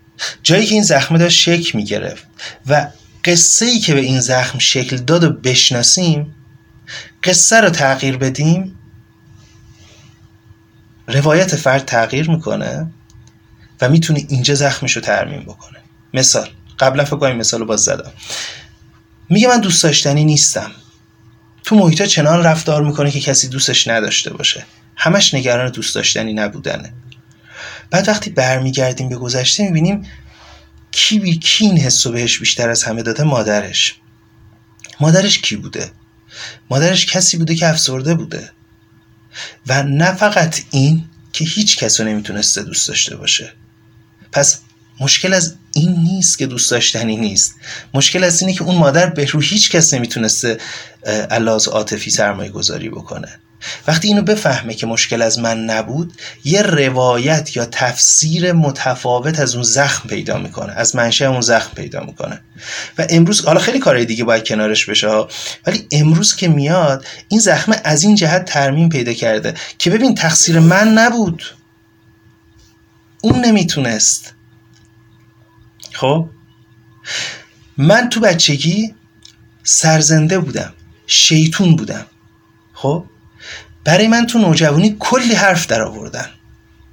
جایی 0.43 0.65
که 0.65 0.73
این 0.73 0.83
زخمه 0.83 1.17
داشت 1.17 1.39
شکل 1.39 1.77
می‌گرفت 1.77 2.23
و 2.67 2.87
قصه 3.25 3.65
ای 3.65 3.79
که 3.79 3.93
به 3.93 3.99
این 3.99 4.19
زخم 4.19 4.60
شکل 4.60 4.97
داد 4.97 5.23
و 5.23 5.29
بشناسیم 5.29 6.36
قصه 7.23 7.62
رو 7.62 7.69
تغییر 7.69 8.17
بدیم. 8.17 8.79
روایت 11.07 11.55
فرد 11.55 11.86
تغییر 11.86 12.29
می‌کنه 12.29 12.91
و 13.81 13.89
می‌تونه 13.89 14.25
اینجا 14.29 14.55
زخمش 14.55 14.95
رو 14.95 15.01
ترمیم 15.01 15.41
بکنه. 15.41 15.79
مثال 16.13 16.49
قبلا 16.79 17.05
فکر 17.05 17.15
کنم 17.15 17.36
مثال 17.36 17.60
رو 17.60 17.65
باز 17.65 17.84
زدم. 17.84 18.12
میگه 19.29 19.47
من 19.47 19.60
دوست 19.60 19.84
داشتنی 19.84 20.25
نیستم. 20.25 20.71
تو 21.63 21.75
محیطا 21.75 22.05
چنان 22.05 22.43
رفتار 22.43 22.84
می‌کنه 22.84 23.12
که 23.12 23.19
کسی 23.19 23.47
دوستش 23.47 23.88
نداشته 23.88 24.34
باشه. 24.34 24.65
همش 24.95 25.34
نگران 25.34 25.71
دوست 25.71 25.95
داشتنی 25.95 26.34
نبودنه. 26.34 26.93
بعد 27.89 28.07
وقتی 28.07 28.29
برمیگردیم 28.29 29.10
به 29.10 29.15
گذشته 29.15 29.63
می‌بینیم 29.63 30.05
کی 30.91 31.19
بی 31.19 31.39
کی 31.39 31.65
این 31.65 31.77
حس 31.77 32.08
بهش 32.08 32.39
بیشتر 32.39 32.69
از 32.69 32.84
همه 32.84 33.04
داده 33.04 33.23
مادرش. 33.23 33.95
مادرش 34.99 35.39
کی 35.39 35.56
بوده؟ 35.56 35.91
مادرش 36.69 37.06
کسی 37.06 37.38
بوده 37.38 37.56
که 37.56 37.69
افسرده 37.69 38.15
بوده. 38.15 38.51
و 39.67 39.84
نه 39.84 40.15
فقط 40.15 40.62
این 40.71 41.06
که 41.34 41.45
هیچ 41.45 41.77
کس 41.77 41.99
رو 41.99 42.08
نمی‌تونسته 42.08 42.63
دوست 42.63 42.88
داشته 42.88 43.15
باشه. 43.15 43.54
پس 44.32 44.60
مشکل 44.99 45.34
از 45.34 45.56
این 45.75 45.91
نیست 45.91 46.38
که 46.38 46.47
دوست 46.47 46.71
داشتنی 46.71 47.17
نیست. 47.17 47.56
مشکل 47.93 48.23
از 48.23 48.41
اینه 48.41 48.54
که 48.54 48.63
اون 48.63 48.75
مادر 48.75 49.10
به 49.10 49.25
رو 49.25 49.39
هیچ 49.39 49.71
کس 49.71 49.93
نمی‌تونسته 49.93 50.58
علاز 51.30 51.67
عاطفی 51.67 52.12
سرمایه 52.12 52.51
گذاری 52.51 52.89
بکنه. 52.89 53.39
وقتی 53.88 54.08
اینو 54.08 54.21
بفهمه 54.21 54.74
که 54.74 54.88
مشکل 54.88 55.21
از 55.21 55.39
من 55.39 55.63
نبود 55.63 56.13
یه 56.43 56.62
روایت 56.62 57.56
یا 57.56 57.65
تفسیر 57.65 58.52
متفاوت 58.54 59.39
از 59.39 59.56
اون 59.56 59.63
زخم 59.63 60.10
پیدا 60.10 60.38
می‌کنه 60.38 60.74
از 60.74 60.95
منشه 60.95 61.26
اون 61.26 61.41
زخم 61.41 61.71
پیدا 61.76 62.04
می‌کنه. 62.04 62.41
و 62.97 63.08
امروز 63.10 63.45
حالا 63.45 63.60
خیلی 63.60 63.80
کارهای 63.80 64.06
دیگه 64.06 64.24
باید 64.24 64.47
کنارش 64.47 64.86
بشه 64.86 65.08
ولی 65.67 65.88
امروز 65.91 66.36
که 66.36 66.47
میاد 66.47 67.06
این 67.28 67.39
زخم 67.39 67.76
از 67.84 68.04
این 68.04 68.15
جهت 68.15 68.45
ترمیم 68.45 68.89
پیدا 68.89 69.13
کرده 69.13 69.54
که 69.78 69.89
ببین 69.89 70.15
تقصیر 70.15 70.60
من 70.60 70.88
نبود. 70.88 71.43
اون 73.21 73.45
نمی‌تونست. 73.45 74.34
خب؟ 75.93 76.30
من 77.78 78.10
تو 78.10 78.19
بچگی 78.19 78.95
سرزنده 79.63 80.39
بودم 80.39 80.74
شیطون 81.08 81.76
بودم. 81.76 82.06
خب؟ 82.74 83.06
برای 83.84 84.08
من 84.08 84.26
تو 84.26 84.39
نوجوانی 84.39 84.96
کلی 85.00 85.34
حرف 85.34 85.67
در 85.67 85.82
آوردن 85.82 86.30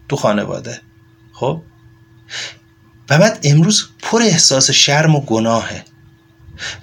تو 0.09 0.17
خانواده. 0.17 0.81
خب؟ 1.33 1.63
و 3.11 3.19
بعد 3.19 3.39
امروز 3.43 3.89
پر 4.03 4.23
احساس 4.23 4.71
شرم 4.71 5.15
و 5.15 5.21
گناهه. 5.21 5.85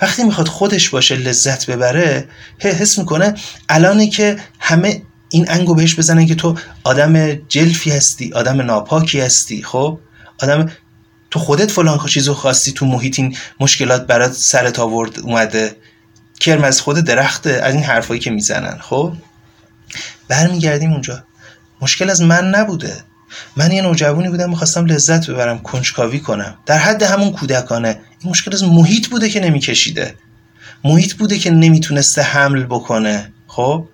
وقتی 0.01 0.23
می‌خواد 0.23 0.47
خودش 0.47 0.89
باشه 0.89 1.15
لذت 1.15 1.69
ببره 1.69 2.29
حس 2.59 2.97
می‌کنه 2.97 3.35
الانی 3.69 4.09
که 4.09 4.37
همه 4.59 5.01
این 5.29 5.51
انگو 5.51 5.75
بهش 5.75 5.95
بزنن 5.95 6.25
که 6.25 6.35
تو 6.35 6.57
آدم 6.83 7.33
جلفی 7.33 7.91
هستی 7.91 8.33
آدم 8.33 8.61
ناپاکی 8.61 9.19
هستی. 9.19 9.63
خب؟ 9.63 9.99
آدم 10.39 10.71
تو 11.31 11.39
خودت 11.39 11.71
فلان 11.71 12.07
چیزو 12.07 12.33
خواستی 12.33 12.71
تو 12.71 12.85
محیط 12.85 13.19
این 13.19 13.37
مشکلات 13.59 14.07
برات 14.07 14.33
سرت 14.33 14.79
آورد 14.79 15.19
اومده. 15.19 15.75
کرم 16.39 16.63
از 16.63 16.81
خود 16.81 16.97
درخته 16.97 17.49
از 17.63 17.73
این 17.73 17.83
حرفایی 17.83 18.19
که 18.19 18.31
می‌زنن. 18.31 18.77
خب؟ 18.81 19.13
برمیگردیم 20.27 20.91
اونجا. 20.91 21.23
مشکل 21.81 22.09
از 22.09 22.21
من 22.21 22.49
نبوده. 22.49 23.03
من 23.55 23.71
یه 23.71 23.81
نوجوانی 23.81 24.29
بودم 24.29 24.49
می‌خواستم 24.49 24.85
لذت 24.85 25.29
ببرم 25.29 25.59
کنجکاوی 25.59 26.19
کنم. 26.19 26.57
در 26.65 26.77
حد 26.77 27.03
همون 27.03 27.31
کودکانه. 27.31 27.99
این 28.21 28.29
مشکل 28.29 28.53
از 28.53 28.63
محیط 28.63 29.07
بوده 29.07 29.29
که 29.29 29.39
نمیکشیده. 29.39 30.15
محیط 30.83 31.13
بوده 31.13 31.37
که 31.37 31.51
نمی‌تونسته 31.51 32.21
حمل 32.21 32.63
بکنه. 32.63 33.31
خب؟ 33.47 33.87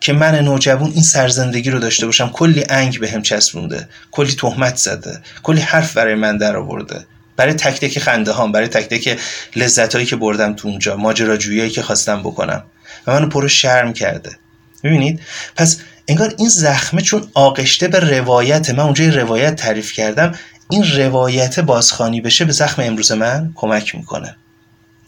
که 0.00 0.12
من 0.12 0.34
نوجوان 0.34 0.90
این 0.90 1.02
سرزندگی 1.02 1.70
رو 1.70 1.78
داشته 1.78 2.06
باشم. 2.06 2.28
کلی 2.28 2.64
انگ 2.68 3.00
به 3.00 3.10
هم 3.10 3.22
چسبونده. 3.22 3.88
کلی 4.10 4.32
تهمت 4.32 4.76
زده. 4.76 5.20
کلی 5.42 5.60
حرف 5.60 5.96
برای 5.96 6.14
من 6.14 6.36
در 6.36 6.56
آورده. 6.56 7.06
برای 7.36 7.54
تک 7.54 7.80
تک 7.80 7.98
خنده 7.98 8.32
هام 8.32 8.52
برای 8.52 8.68
تک 8.68 8.88
تک 8.88 9.18
لذت 9.56 9.94
هایی 9.94 10.06
که 10.06 10.16
بردم 10.16 10.54
تو 10.54 10.68
اونجا. 10.68 10.96
ماجراجویی 10.96 11.70
که 11.70 11.82
خواستم 11.82 12.20
بکنم. 12.20 12.64
و 13.06 13.12
منو 13.12 13.28
پرو 13.28 13.48
شرم 13.48 13.92
کرده. 13.92 14.30
می‌بینید 14.82 15.20
پس 15.56 15.80
انگار 16.08 16.34
این 16.38 16.48
زخمه 16.48 17.02
چون 17.02 17.28
آغشته 17.34 17.88
به 17.88 18.00
روایت 18.00 18.70
من 18.70 18.84
اونجا 18.84 19.04
روایت 19.04 19.56
تعریف 19.56 19.92
کردم 19.92 20.34
این 20.70 20.92
روایت 20.96 21.60
بازخانی 21.60 22.20
بشه 22.20 22.44
به 22.44 22.52
زخم 22.52 22.82
امروز 22.82 23.12
من 23.12 23.52
کمک 23.54 23.94
می‌کنه. 23.94 24.36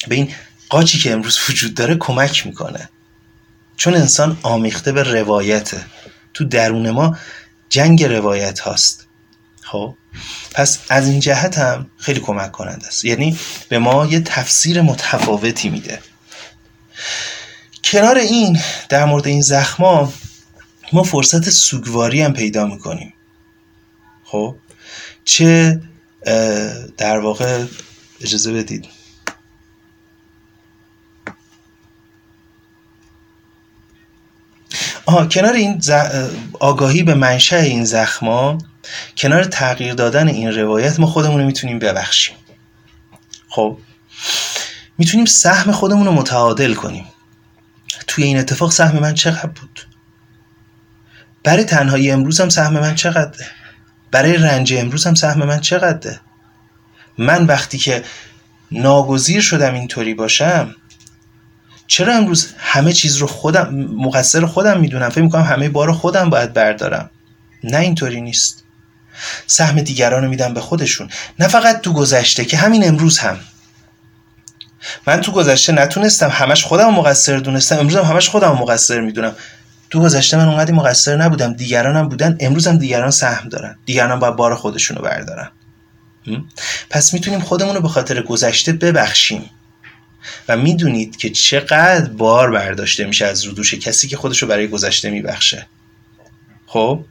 به 0.09 0.15
این 0.15 0.33
قاچی 0.69 0.99
که 0.99 1.13
امروز 1.13 1.39
وجود 1.49 1.75
داره 1.75 1.95
کمک 1.95 2.47
می‌کنه. 2.47 2.89
چون 3.77 3.95
انسان 3.95 4.39
آمیخته 4.43 4.93
به 4.93 5.03
روایته 5.03 5.85
تو 6.35 6.45
درون 6.45 6.91
ما 6.91 7.17
جنگ 7.69 8.05
روایت 8.05 8.61
هاست. 8.61 9.07
خب؟ 9.63 9.95
پس 10.53 10.79
از 10.89 11.09
این 11.09 11.21
جهت 11.21 11.59
هم 11.59 11.91
خیلی 11.99 12.21
کمک 12.21 12.53
کننده 12.53 12.87
است. 12.87 13.05
یعنی 13.05 13.39
به 13.69 13.79
ما 13.79 14.07
یه 14.07 14.21
تفسیر 14.21 14.83
متفاوتی 14.83 15.69
میده. 15.69 15.99
کنار 17.85 18.19
این 18.19 18.61
در 18.89 19.05
مورد 19.05 19.27
این 19.27 19.43
زخما 19.43 20.13
ما 20.93 21.03
فرصت 21.03 21.51
سوگواری 21.51 22.23
هم 22.23 22.33
پیدا 22.33 22.67
می‌کنیم. 22.67 23.15
خب؟ 24.25 24.57
چه 25.25 25.81
در 26.97 27.19
واقع 27.19 27.65
اجازه 28.21 28.53
بدید. 28.53 28.87
آها 35.07 35.27
کنار 35.27 35.53
این 35.53 35.83
آگاهی 36.61 37.03
به 37.03 37.15
منشأ 37.15 37.57
این 37.57 37.85
زخما 37.85 38.59
کنار 39.17 39.45
تغییر 39.45 39.95
دادن 39.95 40.29
این 40.29 40.53
روایت 40.53 41.01
ما 41.01 41.07
خودمون 41.07 41.41
رو 41.41 41.47
می‌تونیم 41.47 41.79
ببخشیم. 41.79 42.37
خب؟ 43.49 43.79
می‌تونیم 44.99 45.27
سهم 45.27 45.73
خودمون 45.73 46.07
رو 46.07 46.13
متعادل 46.13 46.75
کنیم. 46.75 47.07
توی 48.15 48.25
این 48.25 48.39
اتفاق 48.39 48.73
سهم 48.73 48.99
من 48.99 49.15
چقدر 49.15 49.47
بود؟ 49.47 49.81
برای 51.45 51.65
تنهایی 51.65 52.11
امروز 52.11 52.41
هم 52.41 52.49
سهم 52.49 52.73
من 52.73 52.95
چقدره؟ 52.95 53.47
برای 54.11 54.37
رنج 54.37 54.75
امروز 54.75 55.07
هم 55.07 55.15
سهم 55.15 55.45
من 55.45 55.61
چقدره؟ 55.61 56.21
من 57.19 57.47
وقتی 57.47 57.79
که 57.79 58.03
ناگزیر 58.71 59.41
شدم 59.41 59.75
اینطوری 59.75 60.15
باشم 60.15 60.75
چرا 61.87 62.15
امروز 62.15 62.53
همه 62.59 62.93
چیز 62.93 63.17
رو 63.17 63.27
خودم 63.27 63.75
مقصر 63.75 64.47
خودم 64.47 64.81
می‌دونم؟ 64.81 65.09
فکر 65.09 65.23
می‌کنم 65.23 65.43
همه 65.43 65.69
بار 65.69 65.93
خودم 65.93 66.31
باید 66.31 66.53
بردارم. 66.53 67.11
نه 67.65 67.79
اینطوری 67.79 68.21
نیست. 68.21 68.65
سهم 69.47 69.81
دیگران 69.81 70.25
رو 70.25 70.31
میدم 70.31 70.55
به 70.55 70.61
خودشون. 70.61 71.09
نه 71.39 71.49
فقط 71.49 71.81
تو 71.81 71.93
گذشته 71.93 72.45
که 72.45 72.57
همین 72.57 72.89
امروز 72.89 73.19
هم. 73.19 73.39
من 75.07 75.21
تو 75.21 75.33
گذشته 75.33 75.73
نتونستم 75.73 76.29
همش 76.29 76.65
خودم 76.65 76.95
مقصر 76.95 77.37
دونستم 77.37 77.79
امروز 77.79 77.97
هم 77.97 78.05
همش 78.05 78.29
خودم 78.29 78.53
مقصر 78.53 79.01
می‌دونم. 79.01 79.35
تو 79.91 80.01
گذشته 80.01 80.37
من 80.37 80.49
اونقدی 80.49 80.73
مقصر 80.73 81.17
نبودم 81.17 81.53
دیگرانم 81.53 82.09
بودن 82.09 82.37
امروز 82.41 82.67
هم 82.67 82.79
دیگران 82.79 83.11
سهم 83.11 83.49
دارن. 83.49 83.77
دیگران 83.87 84.21
باید 84.21 84.37
بار 84.37 84.55
خودشونو 84.55 85.01
بردارن. 85.01 85.51
پس 86.91 87.15
می‌تونیم 87.15 87.41
خودمون 87.41 87.75
رو 87.75 87.81
به 87.81 87.89
خاطر 87.89 88.23
گذشته 88.23 88.73
ببخشیم. 88.73 89.51
و 90.49 90.57
می‌دونید 90.57 91.17
که 91.17 91.31
چقدر 91.31 92.09
بار 92.09 92.51
برداشته 92.51 93.05
میشه 93.05 93.25
از 93.25 93.45
رو 93.45 93.53
دوش 93.53 93.75
کسی 93.75 94.09
که 94.09 94.17
خودش 94.17 94.43
رو 94.43 94.49
برای 94.49 94.69
گذشته 94.69 95.11
میبخشه. 95.11 95.67
خب؟ 96.67 97.05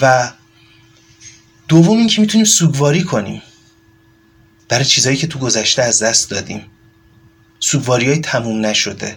و 0.00 0.30
دوم 1.68 1.98
اینکه 1.98 2.20
می‌تونیم 2.20 2.44
سوگواری 2.44 3.02
کنیم. 3.02 3.42
برای 4.74 4.84
چیزهایی 4.86 5.18
که 5.18 5.26
تو 5.26 5.38
گذشته 5.38 5.82
از 5.82 6.02
دست 6.02 6.30
دادیم. 6.30 6.62
سوگواری 7.60 8.08
های 8.08 8.18
تموم 8.18 8.66
نشده. 8.66 9.16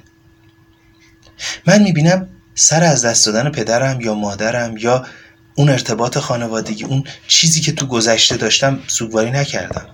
من 1.68 1.84
می‌بینم 1.84 2.30
سر 2.56 2.84
از 2.84 3.06
دست 3.06 3.26
دادن 3.26 3.50
پدرم 3.50 4.02
یا 4.02 4.14
مادرم 4.14 4.78
یا 4.78 5.06
اون 5.56 5.70
ارتباط 5.70 6.18
خانوادگی 6.18 6.84
اون 6.84 7.04
چیزی 7.28 7.62
که 7.62 7.72
تو 7.72 7.86
گذشته 7.86 8.38
داشتم 8.38 8.80
سوگواری 8.88 9.32
نکردم. 9.32 9.86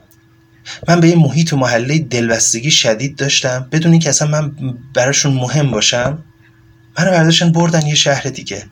من 0.88 1.00
به 1.00 1.08
یه 1.08 1.16
محیط 1.16 1.54
و 1.54 1.58
محله 1.58 2.00
دلبستگی 2.00 2.72
شدید 2.72 3.16
داشتم. 3.16 3.68
بدون 3.72 3.92
اینکه 3.92 4.10
اصلا 4.10 4.28
من 4.28 4.56
براشون 4.96 5.34
مهم 5.34 5.72
باشم 5.72 6.24
منو 7.00 7.12
برداشتن 7.12 7.52
بردن 7.52 7.86
یه 7.86 7.96
شهر 7.96 8.24
دیگه. 8.24 8.66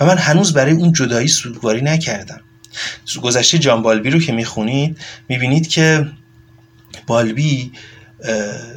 و 0.00 0.06
من 0.06 0.18
هنوز 0.18 0.52
برای 0.52 0.72
اون 0.72 0.92
جدایی 0.92 1.28
سوگواری 1.28 1.82
نکردم. 1.82 2.40
گذشته 3.22 3.58
جان 3.58 3.82
بالبی 3.82 4.10
رو 4.10 4.20
که 4.20 4.32
می‌خونید 4.32 4.98
می‌بینید 5.28 5.68
که 5.68 6.10
بالبی 7.06 7.72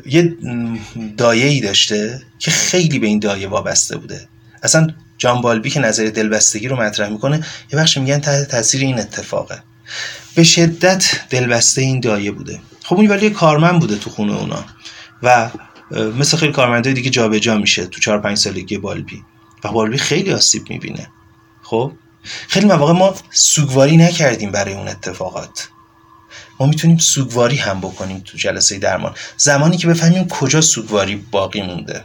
یه 0.06 0.38
دایه 1.18 1.46
ای 1.46 1.60
داشته 1.60 2.22
که 2.40 2.52
خیلی 2.52 3.00
به 3.00 3.08
این 3.08 3.20
دایه 3.20 3.48
وابسته 3.48 3.98
بوده. 3.98 4.28
اصلا 4.64 4.88
جان 5.18 5.42
بالبی 5.42 5.70
که 5.70 5.80
نظر 5.80 6.06
دلبستگی 6.06 6.68
رو 6.68 6.82
مطرح 6.82 7.10
می‌کنه 7.10 7.38
یه 7.74 7.80
بخش 7.80 7.98
میگن 7.98 8.20
تحت 8.20 8.48
تاثیر 8.48 8.82
این 8.82 9.00
اتفاقه. 9.00 9.64
به 10.36 10.44
شدت 10.44 11.22
دلبسته 11.30 11.82
این 11.82 12.00
دایه 12.00 12.32
بوده. 12.32 12.62
خب 12.84 12.96
اون 12.96 13.08
ولی 13.08 13.30
کارمند 13.30 13.80
بوده 13.80 13.96
تو 13.96 14.10
خونه 14.10 14.34
اونا. 14.34 14.66
و 15.24 15.50
مثل 15.92 16.38
خیلی 16.38 16.52
کارمندای 16.52 16.94
دیگه 16.94 17.10
جابجا 17.10 17.40
جا 17.40 17.58
میشه 17.58 17.86
تو 17.86 18.02
4 18.02 18.20
5 18.20 18.38
سالگی 18.38 18.78
بالبی. 18.78 19.24
و 19.64 19.72
بالبی 19.72 19.98
خیلی 19.98 20.34
آسیب 20.34 20.70
می‌بینه. 20.70 21.08
خب؟ 21.64 21.92
خیلی 22.24 22.66
مواقع 22.66 22.94
ما 22.94 23.16
سوگواری 23.32 23.98
نکردیم 23.98 24.52
برای 24.52 24.74
اون 24.74 24.88
اتفاقات. 24.88 25.70
ما 26.60 26.66
می‌تونیم 26.66 26.98
سوگواری 26.98 27.56
هم 27.56 27.82
بکنیم 27.82 28.22
تو 28.26 28.38
جلسه 28.38 28.80
درمان. 28.80 29.16
زمانی 29.38 29.78
که 29.78 29.88
بفهمیم 29.88 30.28
کجا 30.28 30.62
سوگواری 30.62 31.16
باقی 31.16 31.62
مونده. 31.62 32.04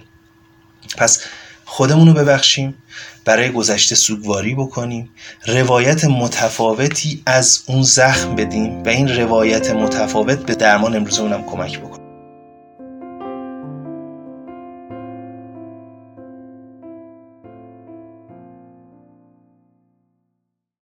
پس 0.96 1.22
خودمون 1.64 2.08
رو 2.08 2.14
ببخشیم 2.14 2.74
برای 3.24 3.52
گذشته 3.52 3.94
سوگواری 3.94 4.54
بکنیم 4.54 5.10
روایت 5.46 6.04
متفاوتی 6.04 7.22
از 7.26 7.62
اون 7.66 7.82
زخم 7.82 8.34
بدیم 8.34 8.82
و 8.82 8.88
این 8.88 9.16
روایت 9.16 9.70
متفاوت 9.70 10.38
به 10.38 10.54
درمان 10.54 10.96
امروز 10.96 11.18
اونم 11.18 11.44
کمک 11.44 11.78
بکنیم 11.78 11.95